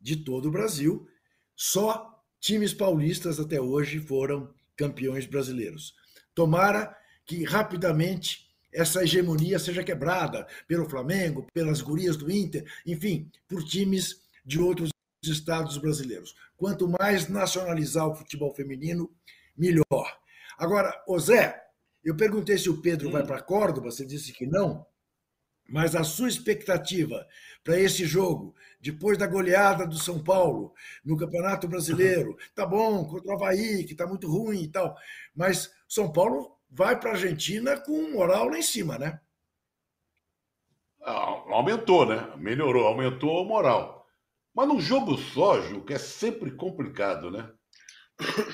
[0.00, 1.08] de todo o Brasil.
[1.54, 5.94] Só times paulistas até hoje foram campeões brasileiros.
[6.34, 6.96] Tomara
[7.28, 14.22] que rapidamente essa hegemonia seja quebrada pelo Flamengo, pelas gurias do Inter, enfim, por times
[14.44, 14.88] de outros
[15.22, 16.34] estados brasileiros.
[16.56, 19.10] Quanto mais nacionalizar o futebol feminino,
[19.54, 20.18] melhor.
[20.56, 21.62] Agora, o Zé,
[22.02, 23.12] eu perguntei se o Pedro hum.
[23.12, 24.86] vai para Córdoba, você disse que não,
[25.68, 27.26] mas a sua expectativa
[27.62, 30.72] para esse jogo, depois da goleada do São Paulo
[31.04, 34.96] no Campeonato Brasileiro, tá bom, contra o Havaí, que está muito ruim e tal,
[35.36, 39.20] mas São Paulo vai para a Argentina com moral lá em cima, né?
[41.02, 42.32] Ah, aumentou, né?
[42.36, 44.06] Melhorou, aumentou a moral.
[44.54, 47.50] Mas num jogo só, Ju, que é sempre complicado, né?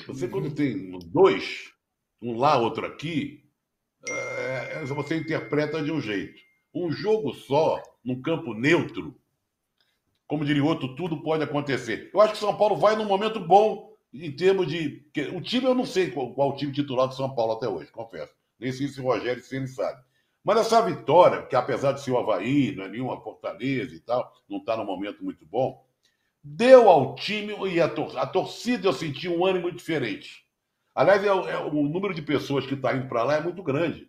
[0.06, 1.72] Você quando tem dois,
[2.20, 3.44] um lá, outro aqui,
[4.08, 6.40] é, é, você interpreta de um jeito.
[6.74, 9.18] Um jogo só, num campo neutro,
[10.26, 12.10] como diria outro, tudo pode acontecer.
[12.12, 15.04] Eu acho que São Paulo vai num momento bom em termos de.
[15.34, 17.90] O time, eu não sei qual, qual o time titular do São Paulo até hoje,
[17.90, 18.32] confesso.
[18.58, 20.00] Nem sei se o Rogério se ele sabe.
[20.44, 24.32] Mas essa vitória, que apesar de ser o Havaí, não é nenhuma Fortaleza e tal,
[24.48, 25.84] não está num momento muito bom,
[26.42, 30.44] deu ao time e a, tor torcida eu senti um ânimo diferente.
[30.94, 34.08] Aliás, é, é, o número de pessoas que está indo para lá é muito grande.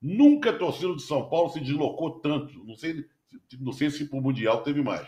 [0.00, 2.64] Nunca a torcida de São Paulo se deslocou tanto.
[2.64, 3.04] Não sei,
[3.60, 5.06] não sei se para o Mundial teve mais.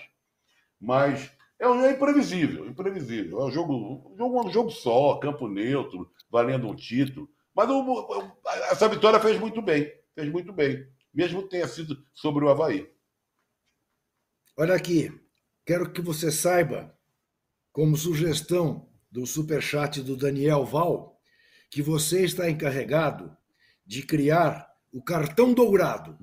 [0.78, 3.40] Mas é, é imprevisível, imprevisível.
[3.40, 7.28] É um jogo, jogo, um jogo só, campo neutro, valendo um título.
[7.54, 8.06] Mas o,
[8.70, 9.92] essa vitória fez muito bem.
[10.14, 10.86] Fez muito bem.
[11.12, 12.90] Mesmo tenha sido sobre o Havaí.
[14.56, 15.12] Olha aqui,
[15.66, 16.96] quero que você saiba,
[17.72, 21.20] como sugestão do superchat do Daniel Val,
[21.70, 23.36] que você está encarregado
[23.84, 26.18] de criar o cartão dourado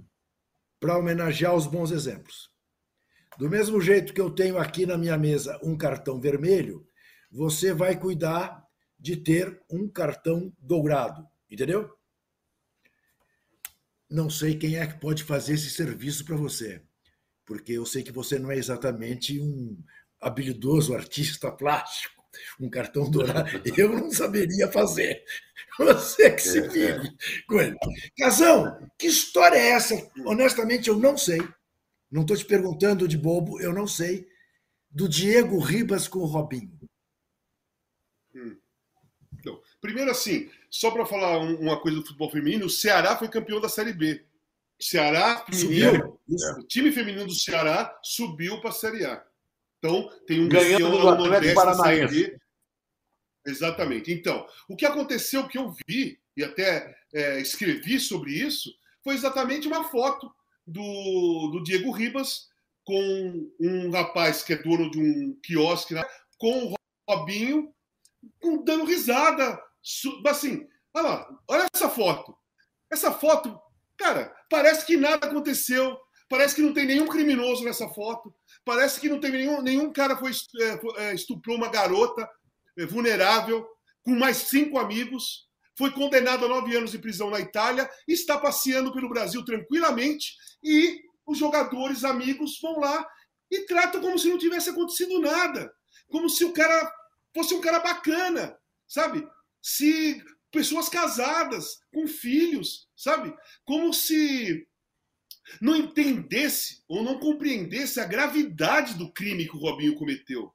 [0.79, 2.51] para homenagear os bons exemplos.
[3.37, 6.87] Do mesmo jeito que eu tenho aqui na minha mesa um cartão vermelho,
[7.31, 8.65] você vai cuidar
[8.99, 11.89] de ter um cartão dourado, entendeu?
[14.09, 16.81] Não sei quem é que pode fazer esse serviço para você,
[17.45, 19.77] porque eu sei que você não é exatamente um
[20.19, 22.17] habilidoso artista plástico
[22.59, 25.23] um cartão dourado, eu não saberia fazer.
[25.77, 27.11] Você que se vire
[27.47, 27.75] com ele.
[28.17, 29.95] Casão, que história é essa?
[30.25, 31.41] Honestamente, eu não sei.
[32.09, 34.27] Não estou te perguntando de bobo, eu não sei.
[34.89, 36.79] Do Diego Ribas com o Robinho.
[38.33, 38.57] Hum.
[39.39, 43.59] Então, primeiro, assim, só para falar uma coisa do futebol feminino, o Ceará foi campeão
[43.59, 44.25] da Série B.
[44.79, 46.19] O Ceará feminino,
[46.57, 49.25] o time feminino do Ceará subiu para a Série A.
[49.79, 52.37] Então, tem um ganhando do Atlético Paranaense.
[53.45, 54.11] Exatamente.
[54.11, 59.15] Então, o que aconteceu, o que eu vi, e até é, escrevi sobre isso, foi
[59.15, 60.31] exatamente uma foto
[60.67, 62.47] do, do Diego Ribas
[62.83, 66.07] com um rapaz que é dono de um quiosque lá,
[66.37, 66.75] com o
[67.09, 67.73] Robinho,
[68.63, 69.61] dando risada.
[70.25, 72.37] Assim, olha lá, olha essa foto.
[72.89, 73.59] Essa foto,
[73.97, 75.97] cara, parece que nada aconteceu.
[76.29, 78.33] Parece que não tem nenhum criminoso nessa foto.
[78.63, 82.29] Parece que não tem nenhum, nenhum cara foi é, é, estuprou uma garota
[82.77, 83.67] é, vulnerável
[84.03, 85.46] com mais cinco amigos.
[85.77, 91.01] Foi condenado a nove anos de prisão na Itália, está passeando pelo Brasil tranquilamente e
[91.25, 93.05] os jogadores amigos vão lá
[93.51, 95.71] e tratam como se não tivesse acontecido nada,
[96.09, 96.91] como se o cara
[97.33, 98.57] fosse um cara bacana,
[98.87, 99.27] sabe?
[99.61, 103.33] Se pessoas casadas com filhos, sabe?
[103.63, 104.67] Como se
[105.61, 110.53] não entendesse ou não compreendesse a gravidade do crime que o Robinho cometeu.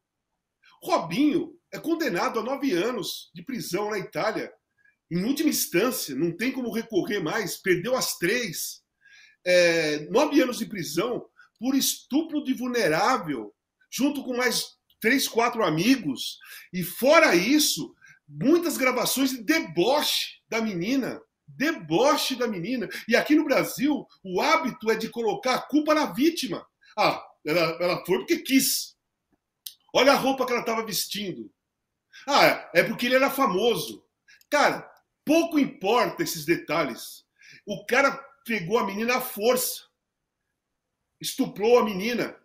[0.82, 4.52] Robinho é condenado a nove anos de prisão na Itália.
[5.12, 8.80] Em última instância, não tem como recorrer mais, perdeu as três.
[9.44, 11.26] É, nove anos de prisão
[11.58, 13.54] por estupro de vulnerável,
[13.90, 16.38] junto com mais três, quatro amigos.
[16.72, 17.94] E fora isso,
[18.26, 22.88] muitas gravações de deboche da menina deboche da menina.
[23.06, 26.66] E aqui no Brasil, o hábito é de colocar a culpa na vítima.
[26.96, 28.96] Ah, ela, ela foi porque quis.
[29.94, 31.52] Olha a roupa que ela estava vestindo.
[32.26, 34.02] Ah, é porque ele era famoso.
[34.48, 34.90] Cara,
[35.24, 37.24] pouco importa esses detalhes.
[37.66, 38.12] O cara
[38.44, 39.82] pegou a menina à força,
[41.20, 42.36] estuprou a menina,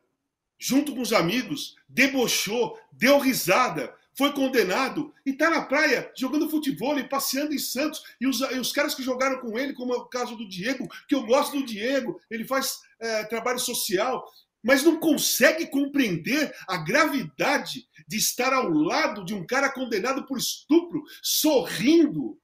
[0.59, 6.97] junto com os amigos, debochou, deu risada, foi condenado e está na praia jogando futebol
[6.97, 8.03] e passeando em Santos.
[8.19, 10.87] E os, e os, caras que jogaram com ele, como é o caso do Diego,
[11.07, 14.27] que eu gosto do Diego, ele faz é, trabalho social,
[14.63, 20.37] mas não consegue compreender a gravidade de estar ao lado de um cara condenado por
[20.37, 22.39] estupro, sorrindo.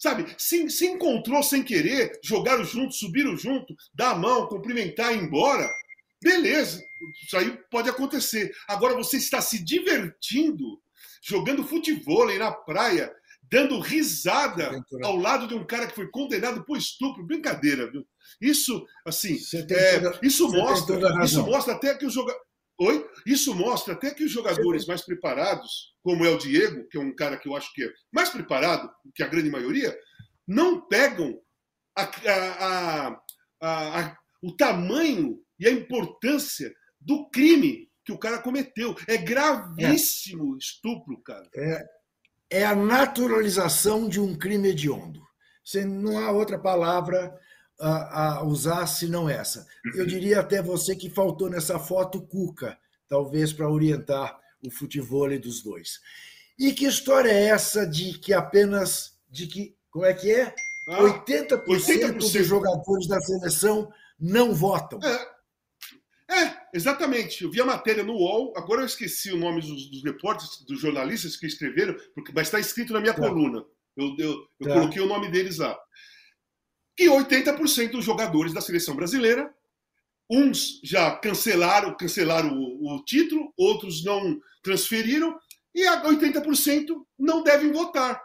[0.00, 5.18] Sabe, se, se encontrou sem querer, jogaram junto, subiram junto, dar a mão, cumprimentar e
[5.18, 5.68] ir embora.
[6.22, 6.82] Beleza,
[7.22, 8.50] isso aí pode acontecer.
[8.66, 10.80] Agora você está se divertindo
[11.22, 16.78] jogando futebol na praia, dando risada ao lado de um cara que foi condenado por
[16.78, 17.26] estupro.
[17.26, 18.06] Brincadeira, viu?
[18.40, 22.49] Isso, assim, é, toda, isso mostra, isso mostra até que os jogadores.
[22.80, 23.06] Oi?
[23.26, 27.14] Isso mostra até que os jogadores mais preparados, como é o Diego, que é um
[27.14, 29.94] cara que eu acho que é mais preparado que a grande maioria,
[30.48, 31.38] não pegam
[31.94, 33.20] a, a,
[33.60, 38.96] a, o tamanho e a importância do crime que o cara cometeu.
[39.06, 40.58] É gravíssimo é.
[40.58, 41.46] estupro, cara.
[41.54, 41.84] É,
[42.60, 45.20] é a naturalização de um crime hediondo.
[45.62, 47.30] Você, não há outra palavra
[47.80, 49.66] a, a, usar senão essa.
[49.94, 52.78] Eu diria até você que faltou nessa foto Cuca,
[53.08, 56.00] talvez para orientar o futebol dos dois.
[56.58, 60.54] E que história é essa de que apenas de que como é que é?
[60.88, 65.00] Ah, 80%, 80%, dos jogadores da seleção não votam.
[65.02, 65.40] É.
[66.30, 67.42] É, exatamente.
[67.42, 70.80] Eu vi a matéria no UOL, agora eu esqueci o nome dos, dos repórteres, dos
[70.80, 73.20] jornalistas que escreveram, porque, mas está escrito na minha tá.
[73.20, 73.64] coluna.
[73.96, 74.74] Eu, eu, eu tá.
[74.74, 75.76] coloquei o nome deles lá.
[76.96, 79.52] Que 80% dos jogadores da seleção brasileira,
[80.30, 85.38] uns já cancelaram, cancelaram o, o título, outros não transferiram,
[85.74, 86.86] e 80%
[87.18, 88.20] não devem votar.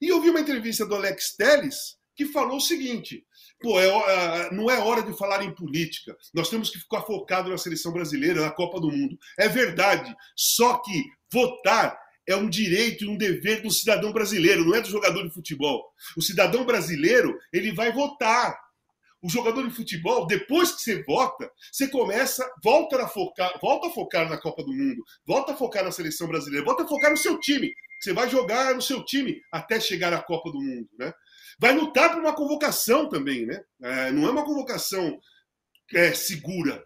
[0.00, 3.24] E eu vi uma entrevista do Alex Telles que falou o seguinte:
[3.60, 6.16] Pô, é, é, não é hora de falar em política.
[6.34, 9.18] Nós temos que ficar focado na seleção brasileira, na Copa do Mundo.
[9.38, 10.14] É verdade.
[10.36, 14.88] Só que votar é um direito e um dever do cidadão brasileiro, não é do
[14.88, 15.84] jogador de futebol.
[16.16, 18.58] O cidadão brasileiro, ele vai votar.
[19.22, 23.90] O jogador de futebol, depois que você vota, você começa, volta a focar, volta a
[23.90, 27.16] focar na Copa do Mundo, volta a focar na seleção brasileira, volta a focar no
[27.16, 27.72] seu time.
[28.00, 31.12] Você vai jogar no seu time até chegar à Copa do Mundo, né?
[31.58, 33.62] vai lutar por uma convocação também, né?
[33.82, 35.18] É, não é uma convocação
[35.92, 36.84] é, segura.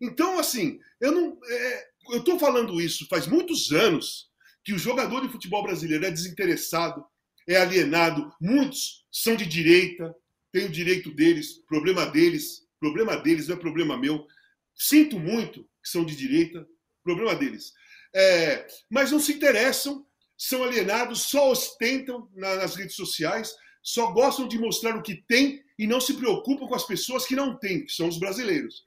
[0.00, 1.38] Então, assim, eu não.
[1.48, 4.29] É, eu estou falando isso faz muitos anos
[4.64, 7.04] que o jogador de futebol brasileiro é desinteressado,
[7.48, 8.32] é alienado.
[8.40, 10.14] Muitos são de direita,
[10.52, 14.26] tem o direito deles, problema deles, problema deles não é problema meu.
[14.74, 16.66] Sinto muito que são de direita,
[17.02, 17.72] problema deles.
[18.14, 20.06] É, mas não se interessam,
[20.36, 25.86] são alienados, só ostentam nas redes sociais só gostam de mostrar o que tem e
[25.86, 28.84] não se preocupam com as pessoas que não têm, que são os brasileiros.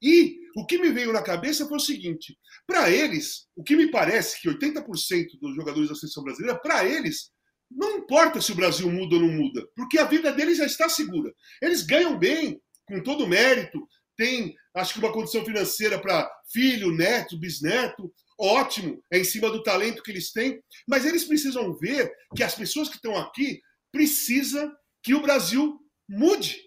[0.00, 2.36] E o que me veio na cabeça foi o seguinte:
[2.66, 7.30] para eles, o que me parece que 80% dos jogadores da seleção brasileira, para eles,
[7.70, 10.88] não importa se o Brasil muda ou não muda, porque a vida deles já está
[10.88, 11.30] segura.
[11.60, 13.86] Eles ganham bem, com todo o mérito,
[14.16, 19.62] tem, acho que uma condição financeira para filho, neto, bisneto, ótimo, é em cima do
[19.62, 23.60] talento que eles têm, mas eles precisam ver que as pessoas que estão aqui
[23.92, 25.78] precisa que o Brasil
[26.08, 26.62] mude.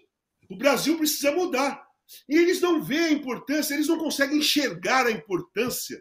[0.48, 1.89] O Brasil precisa mudar.
[2.28, 6.00] E eles não veem a importância, eles não conseguem enxergar a importância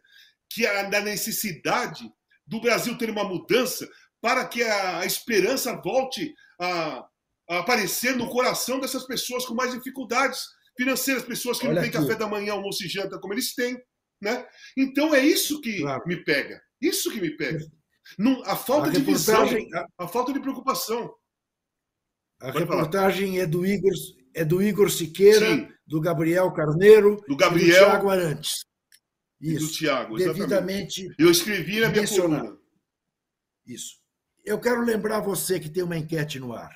[0.49, 2.09] que a, da necessidade
[2.45, 3.87] do Brasil ter uma mudança
[4.21, 7.07] para que a, a esperança volte a,
[7.49, 10.41] a, aparecer no coração dessas pessoas com mais dificuldades
[10.75, 11.99] financeiras, pessoas que Olha não têm aqui.
[11.99, 13.77] café da manhã, almoço e janta como eles têm.
[14.21, 14.45] Né?
[14.75, 16.03] Então é isso que claro.
[16.05, 16.61] me pega.
[16.81, 17.65] Isso que me pega.
[18.17, 21.13] Não, a falta de visão, a, a, falta de preocupação.
[22.41, 23.43] A Pode reportagem falar.
[23.43, 23.91] é do Igor,
[24.39, 25.69] é do Igor Siqueira, Sim.
[25.85, 28.65] do Gabriel Carneiro, do Gabriel do Tiago Arantes.
[29.41, 29.67] Isso.
[29.67, 31.13] do Tiago, devidamente.
[31.17, 32.57] Eu escrevi na minha coluna.
[33.67, 33.99] Isso.
[34.45, 36.73] Eu quero lembrar você que tem uma enquete no ar.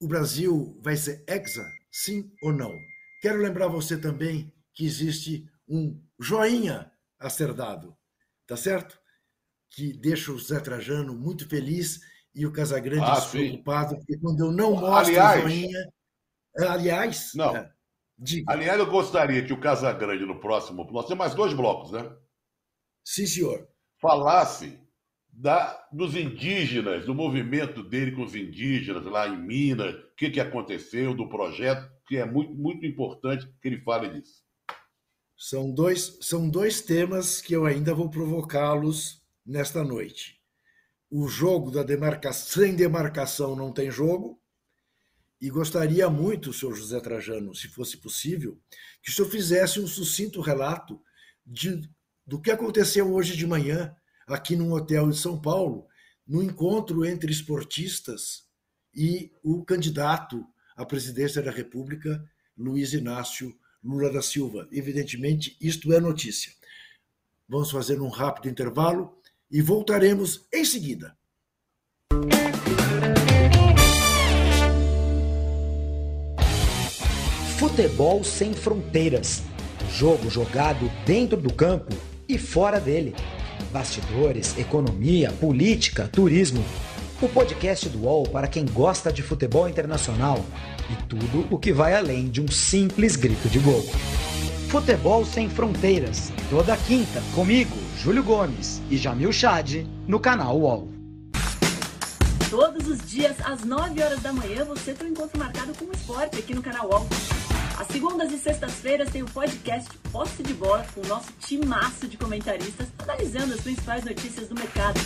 [0.00, 2.76] O Brasil vai ser hexa, sim ou não?
[3.22, 6.90] Quero lembrar você também que existe um joinha
[7.20, 7.96] a ser dado,
[8.48, 8.98] tá certo?
[9.70, 12.00] Que deixa o Zé Trajano muito feliz
[12.36, 15.92] e o Casagrande ah, preocupado, porque quando eu não mostro aliás, o joinha.
[16.68, 17.30] Aliás.
[17.34, 17.56] Não.
[17.56, 17.72] É,
[18.46, 20.86] aliás, eu gostaria que o Casagrande, no próximo.
[20.92, 22.14] Nós temos mais dois blocos, né?
[23.02, 23.66] Sim, senhor.
[23.98, 24.78] Falasse
[25.32, 30.40] da, dos indígenas, do movimento dele com os indígenas lá em Minas, o que, que
[30.40, 34.44] aconteceu, do projeto, que é muito, muito importante que ele fale disso.
[35.38, 40.35] São dois, são dois temas que eu ainda vou provocá-los nesta noite
[41.10, 44.40] o jogo da demarcação, sem demarcação não tem jogo,
[45.40, 48.58] e gostaria muito, senhor José Trajano, se fosse possível,
[49.02, 51.00] que o senhor fizesse um sucinto relato
[51.44, 51.88] de,
[52.26, 53.94] do que aconteceu hoje de manhã
[54.26, 55.86] aqui num hotel de São Paulo,
[56.26, 58.46] no encontro entre esportistas
[58.94, 60.44] e o candidato
[60.74, 62.24] à presidência da República,
[62.56, 64.66] Luiz Inácio Lula da Silva.
[64.72, 66.52] Evidentemente, isto é notícia.
[67.48, 69.16] Vamos fazer um rápido intervalo
[69.50, 71.16] e voltaremos em seguida.
[77.58, 79.42] Futebol sem fronteiras.
[79.90, 81.94] Jogo jogado dentro do campo
[82.28, 83.14] e fora dele.
[83.72, 86.62] Bastidores, economia, política, turismo.
[87.20, 90.44] O podcast do UOL para quem gosta de futebol internacional
[90.90, 93.82] e tudo o que vai além de um simples grito de gol.
[94.68, 100.88] Futebol Sem Fronteiras, toda quinta, comigo, Júlio Gomes e Jamil Chad, no canal UOL.
[102.50, 105.92] Todos os dias, às 9 horas da manhã, você tem um encontro marcado com o
[105.92, 107.06] esporte aqui no canal UOL.
[107.78, 112.16] Às segundas e sextas-feiras tem o podcast Posse de Bola com o nosso timaço de
[112.16, 115.00] comentaristas analisando as principais notícias do mercado.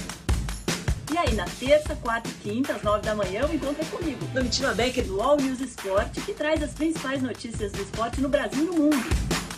[1.12, 4.24] E aí, na terça, quarta e quinta, às nove da manhã, o encontro é comigo,
[4.34, 8.62] Domitila Becker, do All News Esporte, que traz as principais notícias do esporte no Brasil
[8.62, 9.49] e no mundo.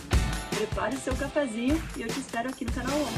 [0.57, 3.13] Prepare o seu cafezinho e eu te espero aqui no canal 11.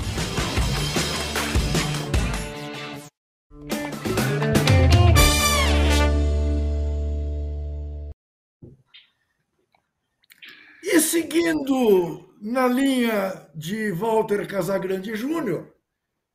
[10.82, 15.76] E seguindo na linha de Walter Casagrande Júnior,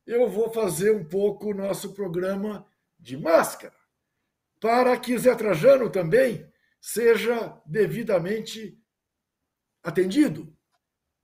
[0.05, 2.65] eu vou fazer um pouco o nosso programa
[2.99, 3.75] de máscara,
[4.59, 6.47] para que Zé Trajano também
[6.79, 8.79] seja devidamente
[9.83, 10.55] atendido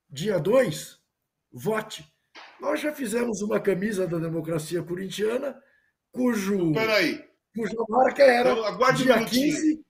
[0.10, 1.00] dia 2,
[1.52, 2.06] vote.
[2.60, 5.60] Nós já fizemos uma camisa da democracia corintiana,
[6.12, 7.24] cujo, Peraí.
[7.56, 9.86] cuja marca era então, dia um 15,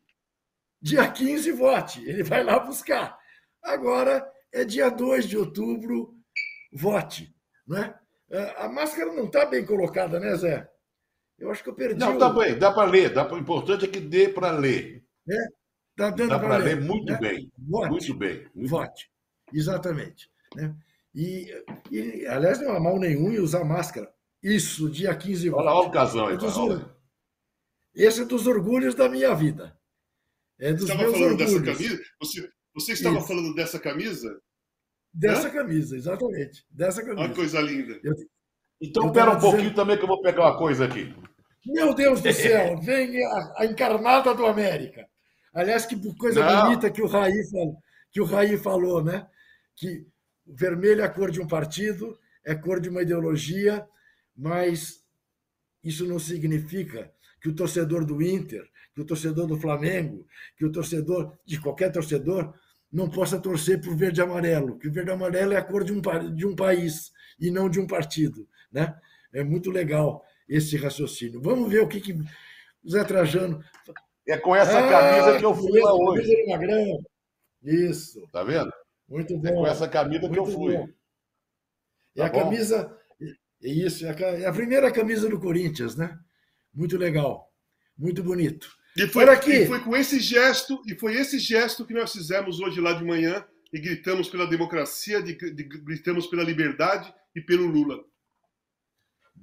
[0.82, 2.04] dia 15, vote.
[2.08, 3.18] Ele vai lá buscar.
[3.64, 6.16] Agora é dia 2 de outubro,
[6.72, 7.34] vote.
[7.68, 7.94] Né?
[8.58, 10.70] A máscara não está bem colocada, né, Zé?
[11.38, 12.00] Eu acho que eu perdi.
[12.00, 12.34] Não, está o...
[12.34, 13.14] bem, dá para ler.
[13.14, 13.36] Dá pra...
[13.36, 15.04] O importante é que dê para ler.
[15.30, 15.48] É,
[15.96, 16.76] tá dando dá para ler.
[16.76, 16.82] ler.
[16.82, 17.20] muito né?
[17.20, 17.52] bem.
[17.58, 17.90] Vote.
[17.90, 18.48] Muito bem.
[18.56, 19.12] Muito vote.
[19.54, 20.30] Exatamente.
[20.56, 20.76] Né?
[21.14, 21.52] E,
[21.92, 24.12] e, aliás, não há mal nenhum em usar máscara.
[24.42, 26.32] Isso, dia 15 Olha lá o casal.
[26.32, 26.56] É dos,
[27.96, 29.76] esse é dos orgulhos da minha vida.
[30.60, 31.52] É dos você estava falando orgulhos.
[31.54, 32.04] dessa camisa?
[32.20, 33.28] Você, você estava Isso.
[33.28, 34.42] falando dessa camisa?
[35.12, 35.52] Dessa Hã?
[35.52, 36.64] camisa, exatamente.
[36.70, 37.22] Dessa camisa.
[37.22, 38.00] Olha que coisa linda.
[38.04, 38.14] Eu,
[38.80, 41.12] então, espera um pouquinho também que eu vou pegar uma coisa aqui.
[41.66, 45.08] Meu Deus do céu, vem a, a encarnada do América.
[45.52, 46.66] Aliás, que coisa não.
[46.66, 47.78] bonita que o Raí falou,
[48.12, 49.28] que o Raí falou, né?
[49.78, 50.06] Que
[50.46, 53.88] o vermelho é a cor de um partido, é cor de uma ideologia,
[54.36, 55.06] mas
[55.82, 57.10] isso não significa
[57.42, 61.92] que o torcedor do Inter, que o torcedor do Flamengo, que o torcedor de qualquer
[61.92, 62.54] torcedor
[62.92, 65.84] não possa torcer por verde e amarelo, que o verde e amarelo é a cor
[65.84, 66.02] de um,
[66.36, 68.48] de um país e não de um partido.
[68.72, 68.96] Né?
[69.34, 71.42] É muito legal esse raciocínio.
[71.42, 72.18] Vamos ver o que, que
[72.90, 73.64] Zé Trajano.
[74.28, 76.34] É com essa ah, camisa que eu fui lá hoje.
[77.64, 78.28] Isso.
[78.32, 78.72] Tá vendo?
[79.08, 79.48] Muito bom.
[79.48, 80.76] É com essa camisa que eu fui.
[80.76, 80.90] Bom.
[82.16, 82.40] É a bom?
[82.40, 82.98] camisa.
[83.62, 86.18] É isso, é a, é primeira camisa do Corinthians, né?
[86.74, 87.52] Muito legal,
[87.98, 88.70] muito bonito.
[88.96, 89.52] E foi, aqui.
[89.52, 93.04] E foi com esse gesto, e foi esse gesto que nós fizemos hoje lá de
[93.04, 98.04] manhã e gritamos pela democracia, de, de, gritamos pela liberdade e pelo Lula.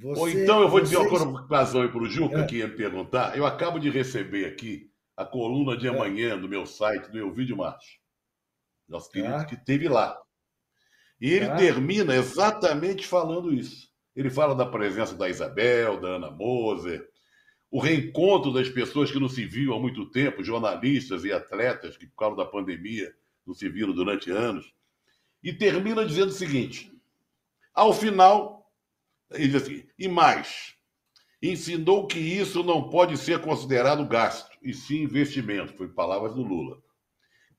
[0.00, 2.46] Você, Ou então eu vou dizer uma coisa aí para o Juca é.
[2.46, 3.36] que ia me perguntar.
[3.36, 5.90] Eu acabo de receber aqui a coluna de é.
[5.90, 8.03] amanhã do meu site, do Elvídio Martins.
[8.94, 9.44] Nosso querido ah.
[9.44, 10.16] que teve lá.
[11.20, 11.56] E ele ah.
[11.56, 13.88] termina exatamente falando isso.
[14.14, 17.04] Ele fala da presença da Isabel, da Ana Moser,
[17.68, 22.06] o reencontro das pessoas que não se viam há muito tempo, jornalistas e atletas que,
[22.06, 23.12] por causa da pandemia,
[23.44, 24.72] não se viram durante anos.
[25.42, 26.96] E termina dizendo o seguinte:
[27.74, 28.70] ao final,
[29.32, 30.76] ele diz assim, e mais,
[31.42, 35.72] ensinou que isso não pode ser considerado gasto, e sim investimento.
[35.72, 36.80] Foi palavras do Lula.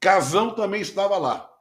[0.06, 1.52] Casão também estava lá.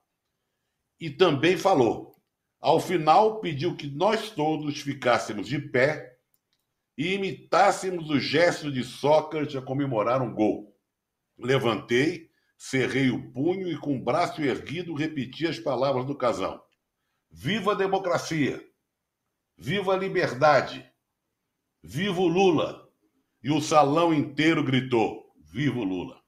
[1.00, 2.14] E também falou.
[2.60, 6.14] Ao final, pediu que nós todos ficássemos de pé
[6.94, 10.76] e imitássemos o gesto de Sócrates a comemorar um gol.
[11.38, 12.28] Levantei,
[12.58, 16.62] cerrei o punho e, com o braço erguido, repeti as palavras do casão:
[17.30, 18.62] Viva a democracia!
[19.56, 20.86] Viva a liberdade!
[21.82, 22.86] Viva o Lula!
[23.42, 26.23] E o salão inteiro gritou: Viva o Lula!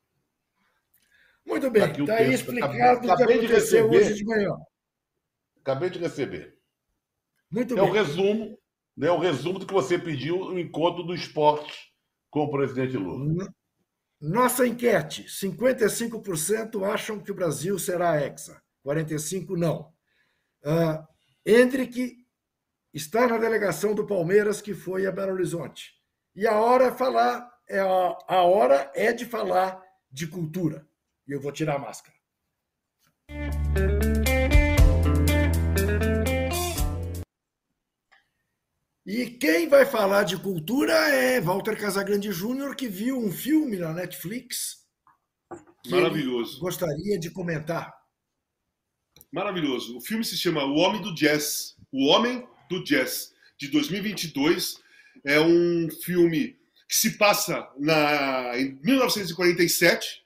[1.47, 4.51] Muito bem, está aí explicado o que aconteceu de hoje de manhã.
[5.61, 6.59] Acabei de receber.
[7.51, 7.87] Muito é bem.
[7.87, 8.59] É o resumo
[8.97, 11.93] né, o resumo do que você pediu, o encontro do esporte
[12.31, 13.47] com o presidente Lula.
[14.19, 19.93] Nossa enquete: 55% acham que o Brasil será hexa, 45% não.
[20.65, 21.07] Uh,
[21.93, 22.17] que
[22.95, 25.93] está na delegação do Palmeiras, que foi a Belo Horizonte.
[26.35, 30.87] E a hora, é falar, é a, a hora é de falar de cultura.
[31.29, 32.17] E eu vou tirar a máscara.
[39.05, 43.93] E quem vai falar de cultura é Walter Casagrande Júnior, que viu um filme na
[43.93, 44.85] Netflix.
[45.89, 46.59] Maravilhoso.
[46.59, 47.95] Gostaria de comentar.
[49.33, 49.97] Maravilhoso.
[49.97, 51.77] O filme se chama O Homem do Jazz.
[51.93, 54.83] O Homem do Jazz, de 2022.
[55.25, 56.59] É um filme
[56.89, 60.26] que se passa na, em 1947.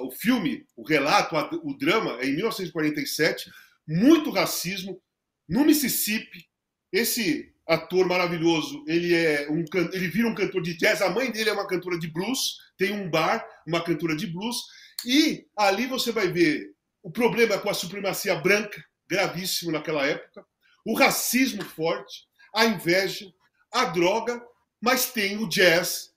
[0.00, 3.50] O filme, o relato, o drama é em 1947.
[3.86, 5.00] Muito racismo.
[5.48, 6.46] No Mississippi.
[6.92, 8.84] Esse ator maravilhoso.
[8.86, 11.00] Ele é um ele vira um cantor de jazz.
[11.00, 12.58] A mãe dele é uma cantora de blues.
[12.76, 14.58] Tem um bar, uma cantora de blues.
[15.06, 20.44] E ali você vai ver o problema com a supremacia branca, gravíssimo naquela época,
[20.86, 23.30] o racismo forte, a inveja,
[23.70, 24.42] a droga,
[24.80, 26.14] mas tem o jazz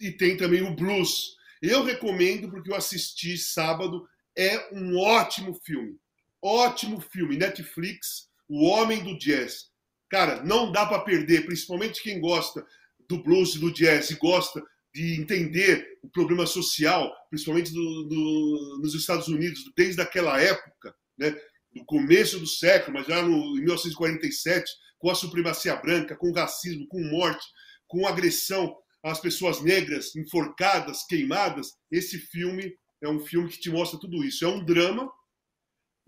[0.00, 1.36] e tem também o blues.
[1.68, 4.06] Eu recomendo porque eu assisti sábado.
[4.36, 5.96] É um ótimo filme.
[6.42, 7.36] Ótimo filme.
[7.36, 9.72] Netflix, O Homem do Jazz
[10.14, 12.64] Cara, não dá para perder, principalmente quem gosta
[13.08, 14.62] do blues do jazz e gosta
[14.94, 21.36] de entender o problema social, principalmente do, do, nos Estados Unidos, desde aquela época, né,
[21.74, 26.34] no começo do século, mas já no, em 1947, com a supremacia branca, com o
[26.34, 27.44] racismo, com morte,
[27.88, 28.72] com agressão
[29.04, 31.74] às pessoas negras, enforcadas, queimadas.
[31.90, 34.44] Esse filme é um filme que te mostra tudo isso.
[34.44, 35.12] É um drama,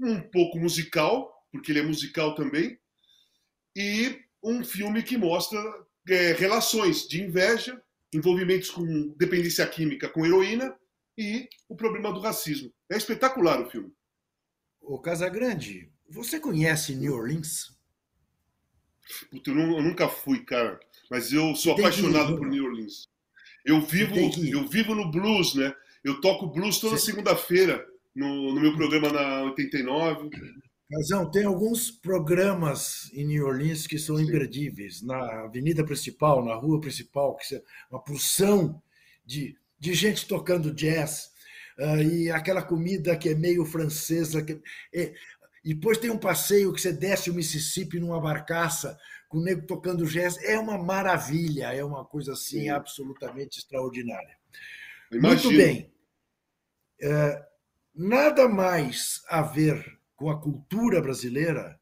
[0.00, 2.78] um pouco musical, porque ele é musical também,
[3.76, 5.60] e um filme que mostra
[6.08, 7.82] é, relações de inveja,
[8.12, 10.74] envolvimentos com dependência química com heroína
[11.18, 12.72] e o problema do racismo.
[12.90, 13.92] É espetacular o filme.
[14.80, 17.76] O Casagrande, você conhece New Orleans?
[19.30, 20.80] Puta, eu, não, eu, nunca fui, cara,
[21.10, 23.08] mas eu sou apaixonado por New Orleans.
[23.64, 25.74] Eu vivo, eu vivo no blues, né?
[26.04, 27.84] Eu toco blues toda segunda-feira
[28.14, 30.30] no, no meu programa na 89.
[30.88, 34.22] Casão, tem alguns programas em New Orleans que são Sim.
[34.22, 35.02] imperdíveis.
[35.02, 38.80] Na avenida principal, na rua principal, que é uma porção
[39.24, 41.34] de, de gente tocando jazz.
[41.76, 44.44] Uh, e aquela comida que é meio francesa.
[44.44, 44.60] Que
[44.94, 45.12] é,
[45.64, 48.96] e depois tem um passeio que você desce o Mississippi numa barcaça
[49.28, 50.36] com o nego tocando jazz.
[50.42, 52.68] É uma maravilha, é uma coisa assim Sim.
[52.68, 54.36] absolutamente extraordinária.
[55.10, 55.52] Imagino.
[55.52, 55.92] Muito bem.
[57.02, 57.44] Uh,
[57.94, 61.78] nada mais a ver com a cultura brasileira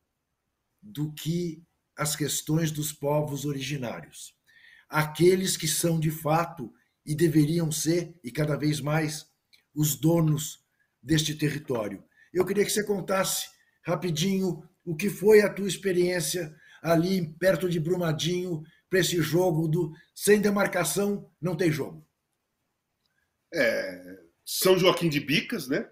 [0.83, 1.63] do que
[1.97, 4.35] as questões dos povos originários.
[4.89, 6.73] Aqueles que são de fato
[7.07, 9.27] e deveriam ser, e cada vez mais,
[9.75, 10.65] os donos
[11.03, 12.03] deste território.
[12.33, 13.49] Eu queria que você contasse
[13.83, 16.55] rapidinho o que foi a tua experiência
[16.85, 22.07] ali perto de Brumadinho para esse jogo do sem demarcação não tem jogo.
[23.53, 25.89] É, São Joaquim de Bicas, né?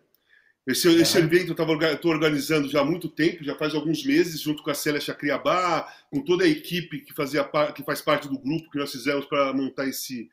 [0.66, 1.00] Esse, uhum.
[1.00, 4.70] esse evento eu estou organizando já há muito tempo, já faz alguns meses, junto com
[4.70, 7.42] a Célia Chacriabá, com toda a equipe que, fazia,
[7.74, 10.30] que faz parte do grupo que nós fizemos para montar esse,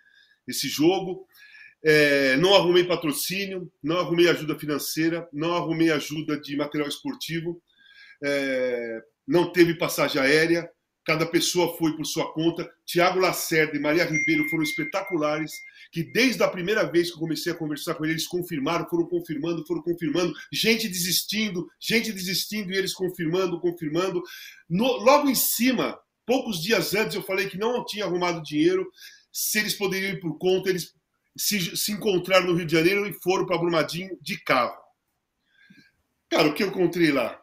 [0.47, 1.25] esse jogo.
[1.81, 7.61] é, não arrumei patrocínio, não arrumei ajuda financeira, não arrumei ajuda de material esportivo,
[8.21, 10.67] é, não teve passagem aérea,
[11.05, 12.67] cada pessoa foi por sua conta.
[12.83, 15.53] Tiago Lacerda e Maria Ribeiro foram espetaculares,
[15.91, 19.05] que desde a primeira vez que eu comecei a conversar com eles, eles confirmaram, foram
[19.05, 24.23] confirmando, foram confirmando, gente desistindo, gente desistindo e eles confirmando, confirmando.
[24.67, 28.89] No, logo em cima, poucos dias antes, eu falei que não tinha arrumado dinheiro,
[29.31, 30.93] se eles poderiam ir por conta, eles
[31.37, 34.75] se, se encontraram no Rio de Janeiro e foram para Brumadinho de carro.
[36.29, 37.38] Cara, o que eu encontrei lá?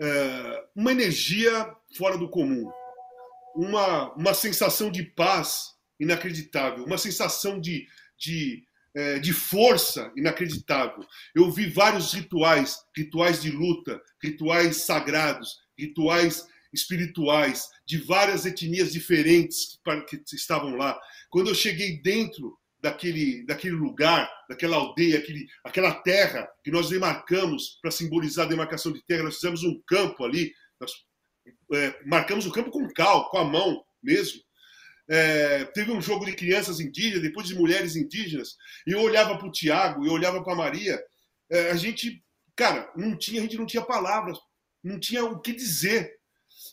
[0.00, 2.70] É, uma energia fora do comum,
[3.54, 7.86] uma, uma sensação de paz inacreditável, uma sensação de,
[8.16, 11.04] de, é, de força inacreditável.
[11.34, 19.78] Eu vi vários rituais, rituais de luta, rituais sagrados, rituais espirituais de várias etnias diferentes
[20.08, 20.98] que estavam lá.
[21.30, 27.78] Quando eu cheguei dentro daquele, daquele lugar, daquela aldeia, aquele, aquela terra que nós demarcamos
[27.80, 29.24] para simbolizar a demarcação de terra.
[29.24, 30.92] Nós fizemos um campo ali, nós
[31.74, 34.40] é, marcamos o campo com cal, com a mão mesmo.
[35.10, 38.56] É, teve um jogo de crianças indígenas, depois de mulheres indígenas,
[38.86, 41.02] e eu olhava para o Tiago, eu olhava para a Maria,
[41.50, 42.22] é, a gente,
[42.54, 44.38] cara, não tinha, a gente não tinha palavras,
[44.84, 46.12] não tinha o que dizer.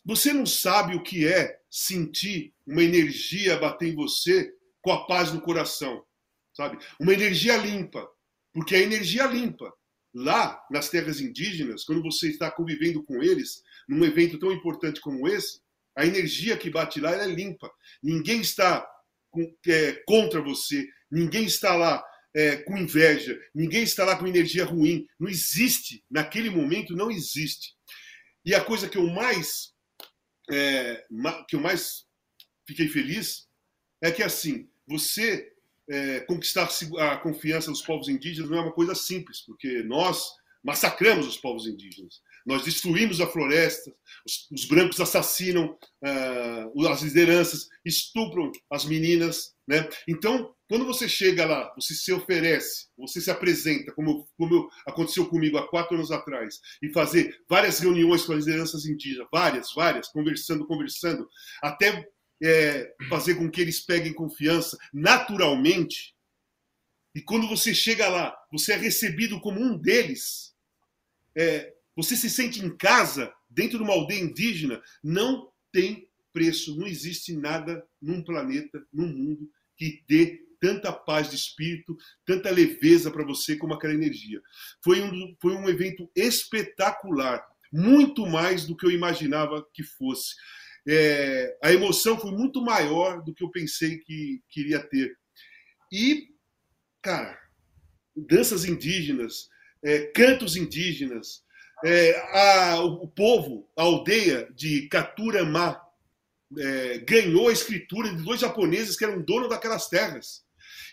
[0.05, 4.51] Você não sabe o que é sentir uma energia bater em você
[4.85, 6.05] com a paz no coração,
[6.53, 6.77] sabe?
[6.99, 8.07] Uma energia limpa,
[8.53, 9.73] porque a energia limpa
[10.13, 15.27] lá nas terras indígenas, quando você está convivendo com eles, num evento tão importante como
[15.27, 15.59] esse,
[15.97, 17.67] a energia que bate lá é limpa.
[18.03, 18.87] Ninguém está
[19.31, 22.05] com, é, contra você, ninguém está lá
[22.35, 25.07] é, com inveja, ninguém está lá com energia ruim.
[25.19, 27.73] Não existe, naquele momento não existe.
[28.45, 29.73] E a coisa que eu mais
[30.51, 31.03] é,
[31.49, 32.05] que eu mais
[32.67, 33.47] fiquei feliz
[33.99, 35.51] é que assim você
[35.89, 36.69] é, conquistar
[36.99, 40.31] a confiança dos povos indígenas não é uma coisa simples, porque nós
[40.63, 42.21] massacramos os povos indígenas.
[42.45, 43.93] Nós destruímos a floresta,
[44.25, 49.55] os, os brancos assassinam uh, as lideranças, estupram as meninas.
[49.67, 49.87] Né?
[50.07, 55.57] Então, quando você chega lá, você se oferece, você se apresenta, como, como aconteceu comigo
[55.57, 60.65] há quatro anos atrás, e fazer várias reuniões com as lideranças indígenas, várias, várias, conversando,
[60.65, 61.27] conversando,
[61.61, 62.07] até
[62.41, 66.15] é, fazer com que eles peguem confiança naturalmente.
[67.13, 70.53] E quando você chega lá, você é recebido como um deles.
[71.35, 76.77] É, você se sente em casa, dentro de uma aldeia indígena, não tem preço.
[76.77, 83.11] Não existe nada num planeta, num mundo, que dê tanta paz de espírito, tanta leveza
[83.11, 84.41] para você como aquela energia.
[84.83, 90.35] Foi um, foi um evento espetacular, muito mais do que eu imaginava que fosse
[90.87, 95.17] é, a emoção foi muito maior do que eu pensei que queria ter.
[95.91, 96.29] E,
[97.01, 97.37] cara,
[98.15, 99.49] danças indígenas,
[99.83, 101.43] é, cantos indígenas,
[101.83, 105.81] é, a, o povo, a aldeia de Katuramá,
[106.57, 110.45] é, ganhou a escritura de dois japoneses que eram donos daquelas terras.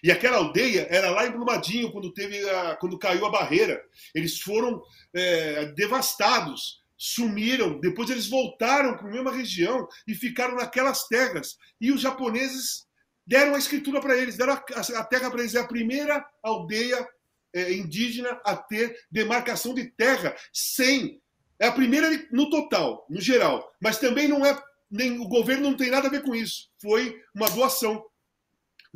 [0.02, 3.80] E aquela aldeia era lá em Brumadinho, quando, teve a, quando caiu a barreira.
[4.14, 4.82] Eles foram
[5.14, 11.58] é, devastados sumiram, depois eles voltaram para a mesma região e ficaram naquelas terras.
[11.80, 12.86] E os japoneses
[13.26, 15.56] deram a escritura para eles, deram a, terra para eles.
[15.56, 17.04] É a primeira aldeia
[17.52, 21.20] é, indígena a ter demarcação de terra sem.
[21.58, 23.68] É a primeira no total, no geral.
[23.80, 24.56] Mas também não é.
[24.88, 26.70] Nem, o governo não tem nada a ver com isso.
[26.80, 28.04] Foi uma doação.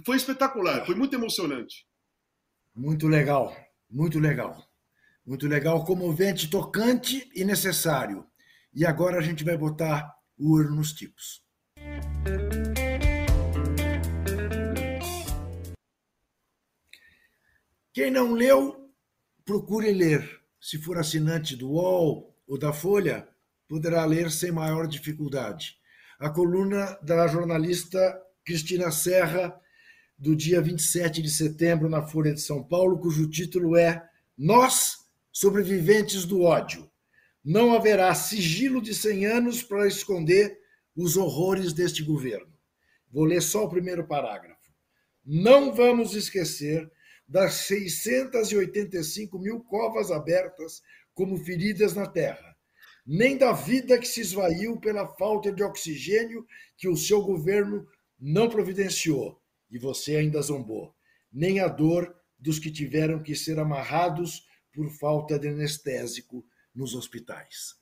[0.05, 1.85] Foi espetacular, foi muito emocionante.
[2.73, 3.57] Muito legal,
[3.91, 4.65] muito legal.
[5.27, 8.25] Muito legal, comovente, tocante e necessário.
[8.73, 11.43] E agora a gente vai botar o olho nos tipos.
[17.93, 18.89] Quem não leu,
[19.45, 20.43] procure ler.
[20.61, 23.27] Se for assinante do UOL ou da Folha,
[23.69, 25.77] poderá ler sem maior dificuldade.
[26.21, 27.99] A coluna da jornalista
[28.45, 29.61] Cristina Serra,
[30.17, 34.09] do dia 27 de setembro, na Folha de São Paulo, cujo título é
[34.39, 35.06] Nós
[35.37, 36.91] sobreviventes do ódio.
[37.45, 40.59] Não haverá sigilo de 100 anos para esconder
[40.97, 42.55] os horrores deste governo.
[43.13, 44.73] Vou ler só o primeiro parágrafo.
[45.23, 46.91] Não vamos esquecer
[47.29, 50.81] das 685 mil covas abertas
[51.13, 52.57] como feridas na terra,
[53.07, 56.47] nem da vida que se esvaiu pela falta de oxigênio
[56.79, 57.87] que o seu governo
[58.19, 59.39] não providenciou
[59.71, 60.95] e você ainda zombou,
[61.31, 64.46] nem a dor dos que tiveram que ser amarrados
[64.77, 67.75] por falta de anestésico nos hospitais.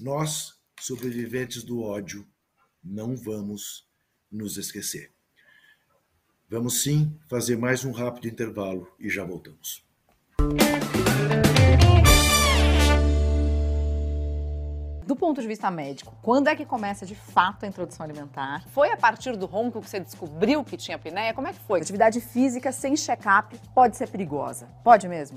[0.00, 2.26] Nós, sobreviventes do ódio,
[2.82, 3.86] não vamos
[4.30, 5.12] nos esquecer.
[6.48, 9.84] Vamos sim fazer mais um rápido intervalo e já voltamos.
[15.06, 18.66] Do ponto de vista médico, quando é que começa de fato a introdução alimentar?
[18.68, 21.34] Foi a partir do ronco que você descobriu que tinha apneia?
[21.34, 21.80] Como é que foi?
[21.80, 24.66] Atividade física sem check-up pode ser perigosa.
[24.82, 25.36] Pode mesmo?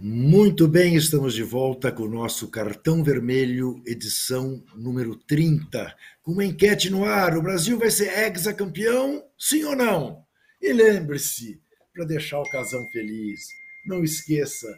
[0.00, 5.92] Muito bem, estamos de volta com o nosso Cartão Vermelho, edição número 30,
[6.22, 10.24] com uma enquete no ar: o Brasil vai ser hexacampeão, sim ou não?
[10.62, 11.60] E lembre-se,
[11.92, 13.40] para deixar o casão feliz,
[13.86, 14.68] não esqueça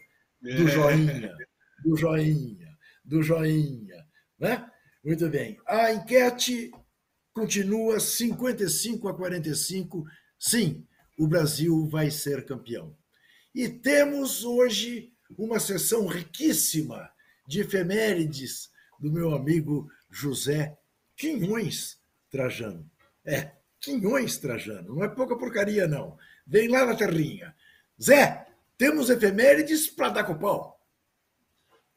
[0.40, 0.70] do é.
[0.70, 1.36] joinha,
[1.84, 4.02] do joinha, do joinha,
[4.38, 4.66] né?
[5.04, 5.58] Muito bem.
[5.68, 6.70] A enquete
[7.34, 10.02] continua 55 a 45.
[10.38, 10.86] Sim,
[11.18, 12.96] o Brasil vai ser campeão.
[13.54, 17.10] E temos hoje uma sessão riquíssima
[17.46, 20.76] de efemérides do meu amigo José
[21.16, 21.98] Quinhões
[22.30, 22.88] Trajano.
[23.24, 26.16] É, Quinhões Trajano, não é pouca porcaria, não.
[26.46, 27.54] Vem lá na terrinha.
[28.00, 28.46] Zé,
[28.78, 30.80] temos efemérides para dar com pau.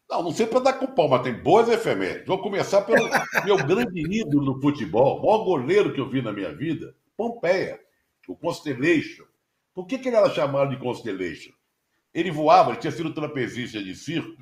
[0.10, 2.28] Não, não sei para dar com pau, mas tem boas efemérides.
[2.28, 3.08] Vou começar pelo
[3.46, 7.80] meu grande ídolo no futebol, o maior goleiro que eu vi na minha vida, Pompeia,
[8.28, 9.26] o Constellation.
[9.74, 11.52] Por que, que ele era chamado de Constellation?
[12.14, 14.42] Ele voava, ele tinha sido trapezista de circo,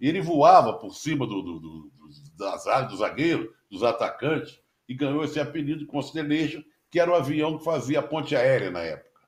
[0.00, 1.92] e ele voava por cima do, do, do,
[2.36, 4.58] das áreas do zagueiro, dos atacantes,
[4.88, 8.70] e ganhou esse apelido de Constellation, que era o avião que fazia a ponte aérea
[8.70, 9.20] na época.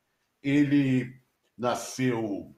[0.43, 1.20] Ele
[1.57, 2.55] nasceu,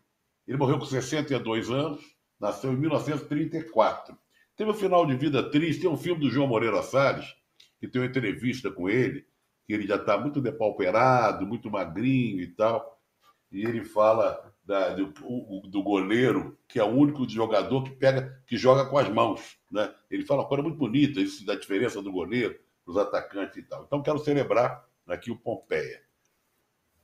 [0.46, 2.00] ele morreu com 62 anos,
[2.38, 4.16] nasceu em 1934.
[4.56, 7.26] Teve um final de vida triste, tem um filme do João Moreira Salles,
[7.78, 9.24] que tem uma entrevista com ele,
[9.68, 12.98] que ele já está muito depauperado, muito magrinho e tal.
[13.52, 15.12] E ele fala da, do,
[15.68, 19.58] do, goleiro, que é o único jogador que pega, que joga com as mãos.
[19.70, 19.94] Né?
[20.10, 23.84] Ele fala uma coisa muito bonita, isso da diferença do goleiro, dos atacantes e tal.
[23.84, 26.02] Então, quero celebrar aqui o Pompeia.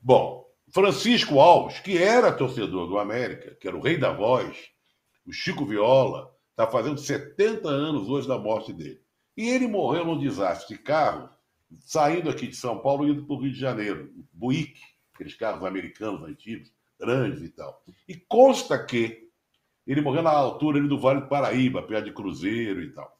[0.01, 4.71] Bom, Francisco Alves, que era torcedor do América, que era o rei da voz,
[5.27, 9.03] o Chico Viola, está fazendo 70 anos hoje da morte dele.
[9.37, 11.29] E ele morreu num desastre de carro
[11.81, 14.81] saindo aqui de São Paulo indo para o Rio de Janeiro, Buick,
[15.15, 17.83] aqueles carros americanos antigos, grandes e tal.
[18.09, 19.29] E consta que
[19.87, 23.13] ele morreu na altura do Vale do Paraíba, perto de Cruzeiro e tal.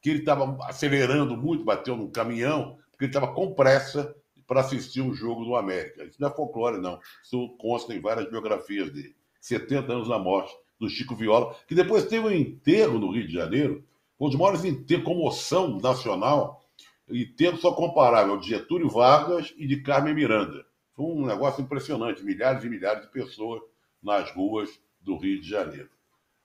[0.00, 4.14] Que ele estava acelerando muito, bateu num caminhão, porque ele estava com pressa
[4.46, 6.04] para assistir um jogo do América.
[6.04, 7.00] Isso não é folclore, não.
[7.22, 9.16] Isso consta em várias biografias dele.
[9.40, 13.32] 70 anos da morte do Chico Viola, que depois teve um enterro no Rio de
[13.32, 13.84] Janeiro,
[14.20, 16.55] um dos maiores enterros, comoção nacional,
[17.08, 20.64] e tendo só comparável de Getúlio Vargas e de Carmen Miranda.
[20.94, 23.62] Foi um negócio impressionante, milhares e milhares de pessoas
[24.02, 25.90] nas ruas do Rio de Janeiro.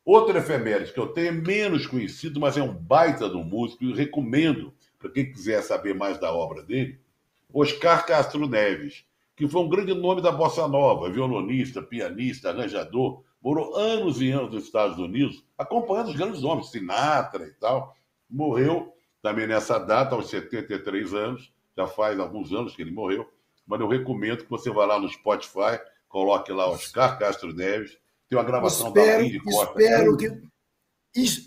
[0.03, 3.93] Outro efeméride que eu tenho é menos conhecido, mas é um baita do músico e
[3.93, 6.99] recomendo para quem quiser saber mais da obra dele,
[7.51, 9.03] Oscar Castro Neves,
[9.35, 14.53] que foi um grande nome da bossa nova, violonista, pianista, arranjador, morou anos e anos
[14.53, 17.95] nos Estados Unidos, acompanhando os grandes nomes, Sinatra e tal.
[18.29, 23.29] Morreu também nessa data, aos 73 anos, já faz alguns anos que ele morreu,
[23.65, 27.97] mas eu recomendo que você vá lá no Spotify, coloque lá Oscar Castro Neves,
[28.29, 29.81] tem uma gravação espero, da Lindy Costa.
[29.81, 30.41] Espero que...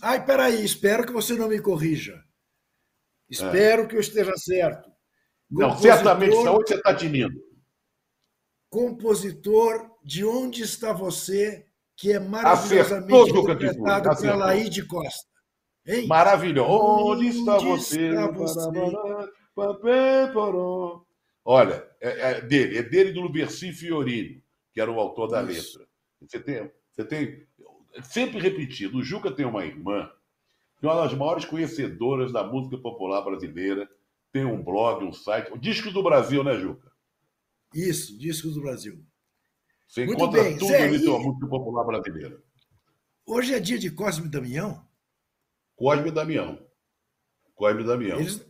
[0.02, 2.22] Ai, peraí, espero que você não me corrija.
[3.28, 3.86] Espero é.
[3.86, 4.92] que eu esteja certo.
[5.50, 7.34] Não, certamente, onde você está tinindo?
[8.68, 11.66] Compositor, de onde está você,
[11.96, 15.33] que é maravilhosamente interpretado pela Laide Costa.
[15.86, 16.06] Hein?
[16.06, 16.70] Maravilhoso.
[16.70, 18.08] Onde está você?
[18.08, 18.60] Está você?
[21.44, 25.78] Olha, é, é, dele, é dele do Luberci Fiorini, que era o autor da Isso.
[25.78, 25.94] letra.
[26.22, 27.46] Você tem, você tem
[28.02, 30.10] sempre repetido, o Juca tem uma irmã
[30.78, 33.88] que é uma das maiores conhecedoras da música popular brasileira,
[34.32, 36.90] tem um blog, um site, o Discos do Brasil, né, Juca?
[37.72, 39.04] Isso, Discos do Brasil.
[39.86, 40.58] Você Muito encontra bem.
[40.58, 41.08] tudo Zé, ali e...
[41.08, 42.42] música popular brasileira.
[43.24, 44.83] Hoje é dia de Cosme Damião?
[45.76, 46.58] Cosme e Damião.
[47.54, 48.20] Cosme e Damião.
[48.20, 48.46] Eles...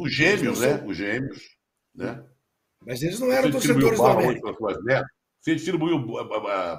[0.00, 0.84] Os gêmeos, né?
[0.86, 1.42] Os gêmeos.
[1.94, 2.24] Né?
[2.80, 4.52] Mas eles não eram torcedores da América.
[5.40, 5.98] Você distribuiu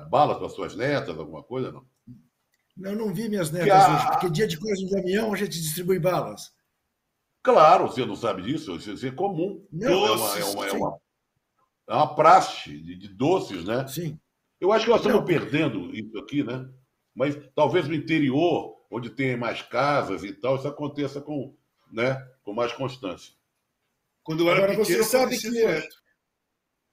[0.10, 1.86] bala para suas netas, alguma coisa, não?
[2.76, 3.96] Não, não vi minhas netas a...
[3.96, 6.52] hoje, porque dia de Cosme e Damião a gente distribui balas.
[7.41, 9.66] Claro, você não sabe disso, isso é comum.
[9.72, 11.00] Não, é, uma, é, uma, é, uma,
[11.88, 13.88] é uma praxe de, de, doces, né?
[13.88, 14.20] Sim.
[14.60, 15.26] Eu acho que nós estamos não.
[15.26, 16.68] perdendo isso aqui, né?
[17.14, 21.56] Mas talvez no interior, onde tem mais casas e tal, isso aconteça com,
[21.92, 23.34] né, com mais constância.
[24.24, 25.50] Quando eu era Agora, pequeno, você sabe que...
[25.50, 25.96] Direto.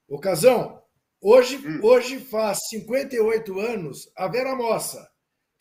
[0.07, 0.81] Ocasão,
[1.21, 1.79] hoje, hum.
[1.83, 5.13] hoje faz 58 anos a Vera Mossa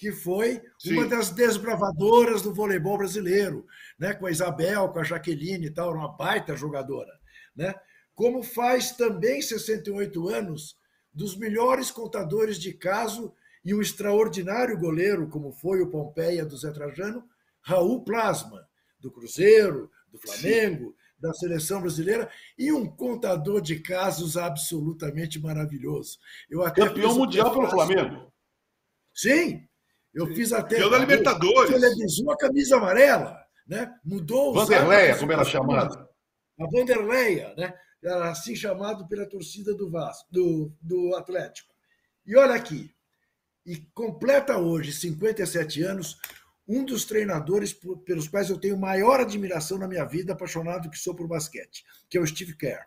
[0.02, 0.94] que foi Sim.
[0.94, 3.64] uma das desbravadoras do voleibol brasileiro,
[3.96, 4.12] né?
[4.12, 7.12] com a Isabel, com a Jaqueline e tal, uma baita jogadora.
[7.54, 7.72] Né?
[8.12, 10.76] Como faz também 68 anos
[11.14, 13.32] dos melhores contadores de caso
[13.64, 17.24] e um extraordinário goleiro, como foi o Pompeia do Zé Trajano,
[17.60, 18.66] Raul Plasma,
[18.98, 20.94] do Cruzeiro, do Flamengo, Sim.
[21.18, 26.18] da seleção brasileira, e um contador de casos absolutamente maravilhoso.
[26.50, 28.32] Eu até Campeão mundial pelo Flamengo.
[29.14, 29.66] Sim,
[30.12, 30.76] eu fiz até.
[30.76, 31.70] Deu da Libertadores.
[31.70, 33.94] Televisou a camisa amarela, né?
[34.04, 34.54] Mudou o.
[34.54, 36.08] Vanderleia, como era chamada.
[36.58, 37.74] A Vanderleia, né?
[38.02, 41.72] Era assim chamado pela torcida do Vasco, do, do Atlético.
[42.26, 42.92] E olha aqui,
[43.64, 46.18] e completa hoje 57 anos,
[46.66, 51.14] um dos treinadores pelos quais eu tenho maior admiração na minha vida, apaixonado que sou
[51.14, 52.84] por basquete, que é o Steve Kerr.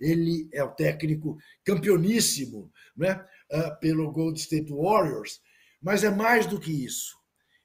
[0.00, 5.40] Ele é o técnico campeoníssimo né, uh, pelo Gold State Warriors,
[5.80, 7.16] mas é mais do que isso.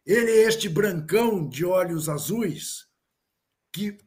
[0.06, 2.88] Ele é este brancão de olhos azuis
[3.72, 3.98] que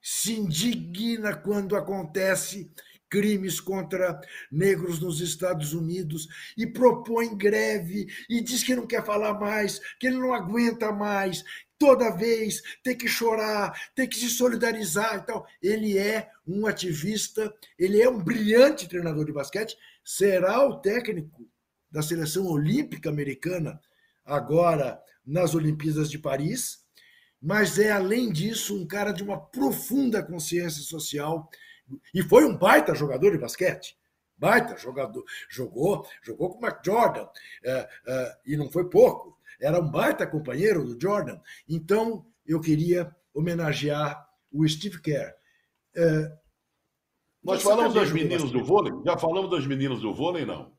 [0.00, 2.70] se indigna quando acontece
[3.08, 6.26] crimes contra negros nos Estados Unidos
[6.56, 11.44] e propõe greve e diz que não quer falar mais, que ele não aguenta mais,
[11.78, 15.46] toda vez tem que chorar, tem que se solidarizar e tal.
[15.62, 21.48] Ele é um ativista, ele é um brilhante treinador de basquete, será o técnico
[21.90, 23.80] da seleção olímpica americana,
[24.24, 26.84] agora nas Olimpíadas de Paris,
[27.40, 31.48] mas é, além disso, um cara de uma profunda consciência social
[32.12, 33.96] e foi um baita jogador de basquete.
[34.36, 35.24] Baita jogador.
[35.48, 37.26] Jogou, jogou com o Mark Jordan,
[37.64, 39.38] é, é, e não foi pouco.
[39.60, 41.40] Era um baita companheiro do Jordan.
[41.68, 45.34] Então, eu queria homenagear o Steve Kerr.
[45.96, 46.32] É,
[47.42, 48.92] Nós falamos das meninas do vôlei?
[49.04, 50.74] Já falamos das meninas do vôlei, não?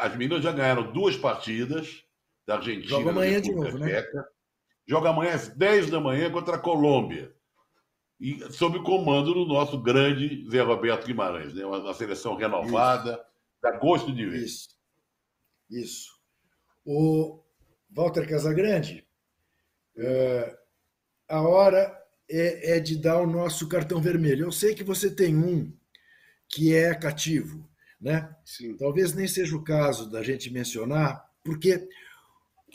[0.00, 2.04] As meninas já ganharam duas partidas
[2.46, 2.88] da Argentina.
[2.88, 4.04] Joga amanhã de novo, né?
[4.86, 7.34] Joga amanhã às 10 da manhã contra a Colômbia.
[8.20, 11.64] E sob o comando do nosso grande Zé Roberto Guimarães, né?
[11.64, 13.20] uma, seleção renovada, Isso.
[13.62, 14.42] dá gosto de ver.
[14.42, 14.68] Isso.
[15.70, 16.18] Isso.
[16.84, 17.40] O
[17.90, 19.06] Walter Casagrande,
[19.96, 20.58] é,
[21.28, 21.96] a hora
[22.28, 24.46] é, é de dar o nosso cartão vermelho.
[24.46, 25.72] Eu sei que você tem um
[26.48, 27.68] que é cativo,
[28.00, 28.34] né?
[28.44, 28.76] Sim.
[28.76, 31.88] Talvez nem seja o caso da gente mencionar, porque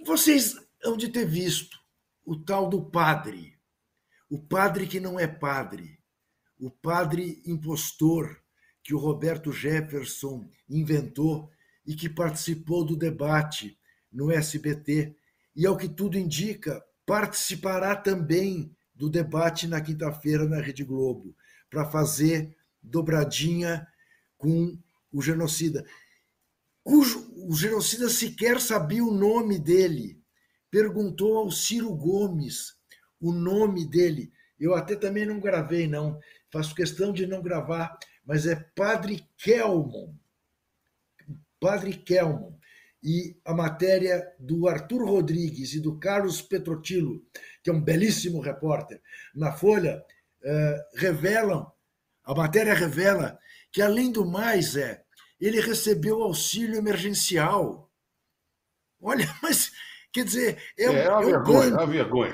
[0.06, 1.80] vocês hão de ter visto
[2.26, 3.53] o tal do padre,
[4.30, 6.00] o padre que não é padre,
[6.60, 8.42] o padre impostor
[8.84, 11.50] que o Roberto Jefferson inventou
[11.86, 13.78] e que participou do debate
[14.12, 15.16] no SBT
[15.56, 21.36] e, ao que tudo indica, participará também do debate na quinta-feira na Rede Globo,
[21.70, 23.88] para fazer dobradinha
[24.38, 24.78] com
[25.12, 25.86] o genocida,
[26.84, 30.22] cujo o genocida sequer sabia o nome dele.
[30.70, 32.76] Perguntou ao Ciro Gomes
[33.24, 34.32] o nome dele.
[34.60, 36.20] Eu até também não gravei, não.
[36.52, 40.14] Faço questão de não gravar, mas é Padre Kelmon.
[41.60, 42.58] Padre Kelmon.
[43.02, 47.22] E a matéria do Arthur Rodrigues e do Carlos Petrotilo,
[47.64, 49.02] que é um belíssimo repórter,
[49.34, 50.04] na Folha,
[50.44, 51.70] eh, revelam,
[52.24, 53.38] a matéria revela
[53.72, 55.04] que, além do mais, é
[55.40, 57.92] ele recebeu auxílio emergencial.
[59.02, 59.72] Olha, mas
[60.12, 62.34] quer dizer, é, é, uma, vergonha, é uma vergonha.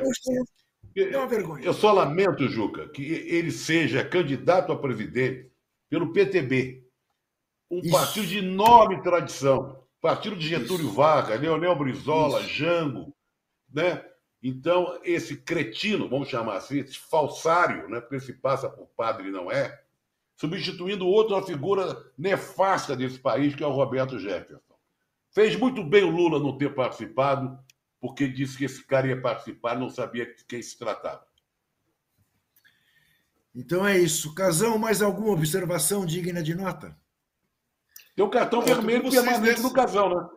[1.03, 1.63] É uma vergonha.
[1.63, 5.51] Eu só lamento, Juca, que ele seja candidato a presidente
[5.89, 6.83] pelo PTB,
[7.69, 7.91] um Isso.
[7.91, 10.95] partido de enorme tradição, partido de Getúlio Isso.
[10.95, 12.49] Vargas, Leonel Brizola, Isso.
[12.49, 13.15] Jango,
[13.71, 14.03] né?
[14.41, 17.99] Então, esse cretino, vamos chamar assim, esse falsário, né?
[17.99, 19.81] porque se passa por padre e não é,
[20.35, 24.63] substituindo outra figura nefasta desse país, que é o Roberto Jefferson.
[25.31, 27.59] Fez muito bem o Lula não ter participado,
[27.99, 31.25] porque disse que esse cara ia participar, não sabia de quem se tratava.
[33.53, 34.33] Então é isso.
[34.33, 36.95] Casão, mais alguma observação digna de nota?
[38.15, 40.29] Tem um cartão vermelho permanente no casal, né?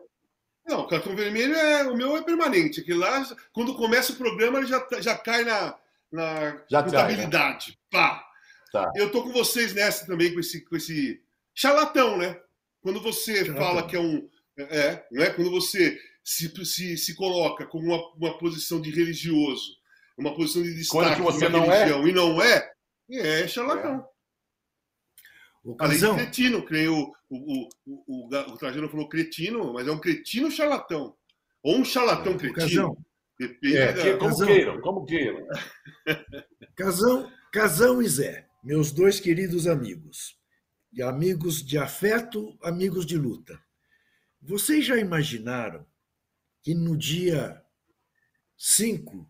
[0.65, 2.81] Não, o cartão vermelho é o meu é permanente.
[2.81, 5.77] Que lá, quando começa o programa, ele já, já cai na,
[6.11, 7.77] na já contabilidade.
[7.91, 8.07] Cai, né?
[8.07, 8.29] Pá!
[8.71, 8.91] Tá.
[8.95, 11.21] Eu tô com vocês nessa também, com esse, com esse
[11.53, 12.39] charlatão, né?
[12.81, 13.63] Quando você charlatão.
[13.63, 14.27] fala que é um.
[14.57, 15.29] É, não é?
[15.29, 19.77] Quando você se, se, se coloca como uma, uma posição de religioso,
[20.17, 21.85] uma posição de destaque Quando você não é?
[21.85, 22.09] religião é?
[22.09, 22.73] e não é,
[23.09, 23.99] é charlatão.
[23.99, 24.13] É.
[25.65, 26.93] O Além de cretino, creio,
[27.29, 31.15] o, o, o, o, o Trajano falou cretino, mas é um cretino charlatão.
[31.61, 32.97] Ou um charlatão é, cretino.
[33.39, 34.17] Depende é.
[34.17, 34.47] Como Casão.
[34.47, 35.47] queiram, como queiram.
[36.75, 40.37] Casão, Casão e Zé, meus dois queridos amigos.
[40.91, 43.59] E amigos de afeto, amigos de luta.
[44.41, 45.85] Vocês já imaginaram
[46.63, 47.61] que no dia
[48.57, 49.29] 5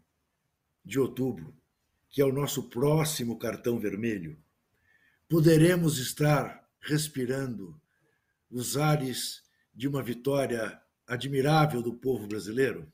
[0.86, 1.54] de outubro,
[2.10, 4.38] que é o nosso próximo cartão vermelho,
[5.28, 7.82] poderemos estar respirando
[8.52, 9.42] os ares
[9.74, 12.92] de uma vitória admirável do povo brasileiro?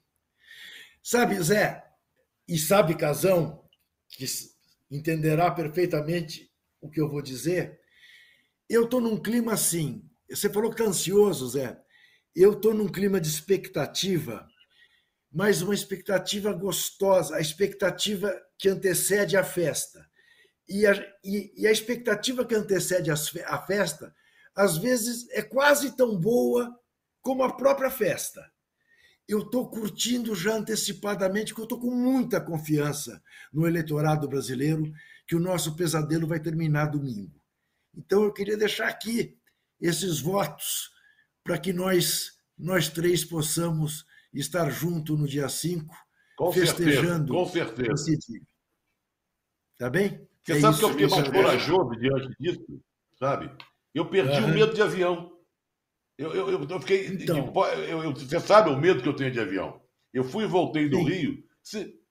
[1.04, 1.86] Sabe, Zé,
[2.48, 3.68] e sabe, Casão,
[4.08, 4.26] que
[4.90, 7.80] entenderá perfeitamente o que eu vou dizer,
[8.70, 10.10] eu estou num clima assim.
[10.30, 11.78] Você falou que está ansioso, Zé.
[12.36, 14.48] Eu estou num clima de expectativa,
[15.32, 20.08] mas uma expectativa gostosa, a expectativa que antecede a festa.
[20.68, 24.14] E a, e, e a expectativa que antecede a festa,
[24.56, 26.78] às vezes, é quase tão boa
[27.22, 28.52] como a própria festa.
[29.28, 33.22] Eu estou curtindo já antecipadamente, porque eu estou com muita confiança
[33.54, 34.92] no eleitorado brasileiro
[35.28, 37.40] que o nosso pesadelo vai terminar domingo.
[37.96, 39.38] Então, eu queria deixar aqui
[39.80, 40.92] esses votos
[41.50, 45.96] para que nós, nós três possamos estar juntos no dia 5,
[46.54, 47.34] festejando.
[47.34, 47.92] Certeza, com certeza.
[47.94, 48.42] Esse dia.
[49.76, 50.28] Tá bem?
[50.44, 52.84] Você é sabe isso, que eu fiquei mais corajoso diante disso,
[53.18, 53.52] sabe?
[53.96, 55.40] Eu perdi o medo de avião.
[56.20, 57.08] Eu, eu, eu, eu fiquei.
[57.08, 57.52] Então,
[57.88, 59.82] eu, eu, você sabe o medo que eu tenho de avião.
[60.14, 61.04] Eu fui e voltei do sim.
[61.04, 61.44] Rio,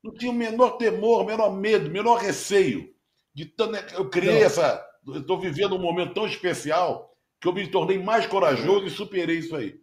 [0.03, 2.93] não tinha o menor temor, o menor medo, o menor receio.
[3.32, 3.55] De
[3.95, 4.84] eu criei essa.
[5.14, 7.08] Estou vivendo um momento tão especial
[7.41, 9.80] que eu me tornei mais corajoso e superei isso aí.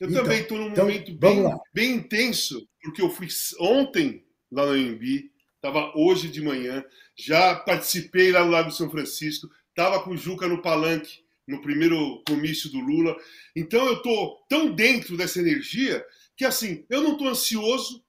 [0.00, 3.28] Eu então, também estou num então, momento bem, bem intenso, porque eu fui
[3.60, 9.48] ontem lá no AMB, estava hoje de manhã, já participei lá no Lago São Francisco,
[9.68, 13.16] estava com o Juca no palanque, no primeiro comício do Lula.
[13.54, 16.04] Então eu estou tão dentro dessa energia
[16.36, 18.04] que, assim, eu não estou ansioso,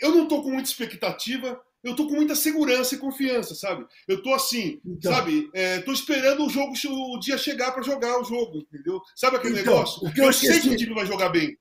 [0.00, 3.86] eu não estou com muita expectativa, eu estou com muita segurança e confiança, sabe?
[4.08, 5.48] Eu estou assim, então, sabe?
[5.54, 9.00] É, esperando o jogo, o dia chegar para jogar o jogo, entendeu?
[9.14, 10.06] Sabe aquele então, negócio?
[10.06, 11.56] O que eu, eu sei que o time vai jogar bem.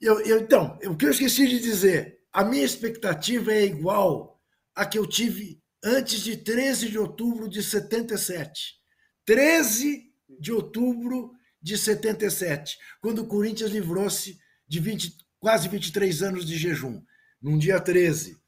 [0.00, 4.38] Eu, eu, então, o que eu esqueci de dizer, a minha expectativa é igual
[4.74, 8.74] à que eu tive antes de 13 de outubro de 77.
[9.24, 16.58] 13 de outubro de 77, quando o Corinthians livrou-se de 20, quase 23 anos de
[16.58, 17.02] jejum,
[17.40, 18.43] num dia 13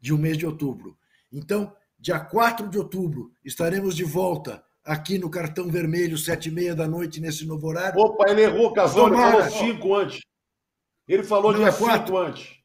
[0.00, 0.96] de um mês de outubro.
[1.32, 6.74] Então, dia 4 de outubro, estaremos de volta aqui no Cartão Vermelho, sete e meia
[6.74, 8.00] da noite, nesse novo horário.
[8.00, 10.20] Opa, ele errou, Casal, ele falou cinco antes.
[11.06, 12.58] Ele falou Não dia é quatro antes.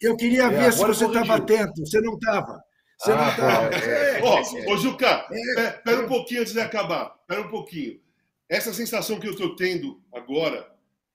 [0.00, 1.84] Eu queria é, ver se você estava atento.
[1.84, 2.62] Você não estava.
[2.98, 3.66] Você ah, não estava.
[3.74, 7.14] É, ô, ô, Juca, espera um pouquinho antes de acabar.
[7.20, 8.00] Espera um pouquinho.
[8.48, 10.66] Essa sensação que eu estou tendo agora,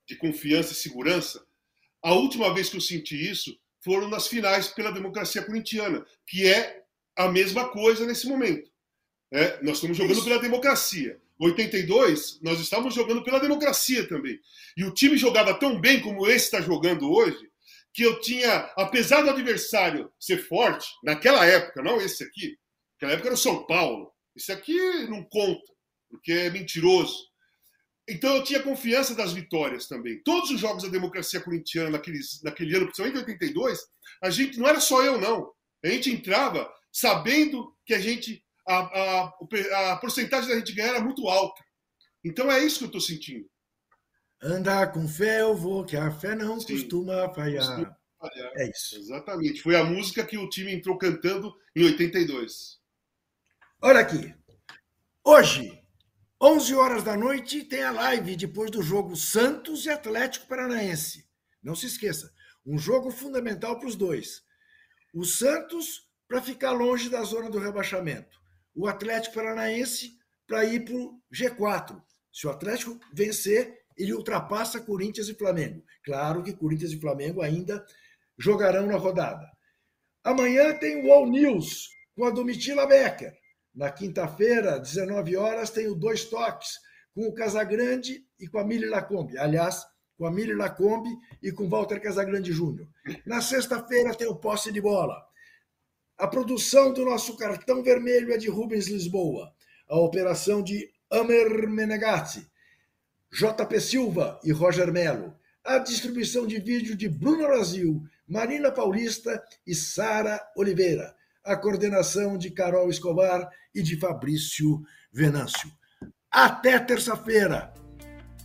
[0.08, 1.44] de confiança e segurança,
[2.02, 3.56] a última vez que eu senti isso
[3.86, 6.82] foram nas finais pela democracia corintiana, que é
[7.16, 8.68] a mesma coisa nesse momento.
[9.32, 10.24] É, nós estamos jogando isso.
[10.24, 11.22] pela democracia.
[11.40, 14.40] 82, nós estávamos jogando pela democracia também.
[14.76, 17.48] E o time jogava tão bem como esse está jogando hoje,
[17.94, 22.58] que eu tinha, apesar do adversário ser forte, naquela época, não esse aqui,
[22.94, 24.12] naquela época era o São Paulo.
[24.36, 25.72] Esse aqui não conta,
[26.10, 27.30] porque é mentiroso.
[28.08, 30.22] Então eu tinha confiança das vitórias também.
[30.24, 33.80] Todos os jogos da democracia corintiana naqueles, naquele ano, principalmente em 82,
[34.22, 35.52] a gente não era só eu, não.
[35.84, 41.00] A gente entrava sabendo que a gente a, a, a porcentagem da gente ganhar era
[41.00, 41.64] muito alta.
[42.24, 43.48] Então é isso que eu estou sentindo.
[44.42, 47.66] Andar com fé eu vou, que a fé não Sim, costuma falhar.
[47.66, 48.52] Costuma falhar.
[48.56, 48.98] É isso.
[48.98, 49.62] Exatamente.
[49.62, 52.80] Foi a música que o time entrou cantando em 82.
[53.82, 54.34] Olha aqui.
[55.24, 55.80] Hoje,
[56.48, 61.26] 11 horas da noite, tem a live depois do jogo Santos e Atlético Paranaense.
[61.64, 62.32] Não se esqueça,
[62.64, 64.44] um jogo fundamental para os dois.
[65.12, 68.38] O Santos para ficar longe da zona do rebaixamento.
[68.76, 72.00] O Atlético Paranaense para ir para o G4.
[72.32, 75.84] Se o Atlético vencer, ele ultrapassa Corinthians e Flamengo.
[76.04, 77.84] Claro que Corinthians e Flamengo ainda
[78.38, 79.50] jogarão na rodada.
[80.24, 83.36] Amanhã tem o All News com a Domitila Becker.
[83.76, 86.80] Na quinta-feira, 19 horas, tem o Dois Toques
[87.14, 89.38] com o Casagrande e com a Mili Lacombe.
[89.38, 89.86] Aliás,
[90.18, 91.10] com a Mili Lacombe
[91.44, 92.88] e com Walter Casagrande Júnior.
[93.26, 95.22] Na sexta-feira tem o posse de bola.
[96.18, 99.54] A produção do nosso cartão vermelho é de Rubens Lisboa.
[99.90, 102.48] A operação de Amer Menegatti,
[103.30, 105.36] JP Silva e Roger Melo.
[105.66, 111.14] A distribuição de vídeo de Bruno Brasil, Marina Paulista e Sara Oliveira.
[111.46, 114.82] A coordenação de Carol Escobar e de Fabrício
[115.12, 115.70] Venâncio.
[116.32, 117.74] Até terça-feira,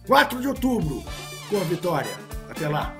[0.07, 1.03] 4 de outubro,
[1.49, 2.13] com a vitória.
[2.49, 3.00] Até lá.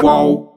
[0.00, 0.53] Qual?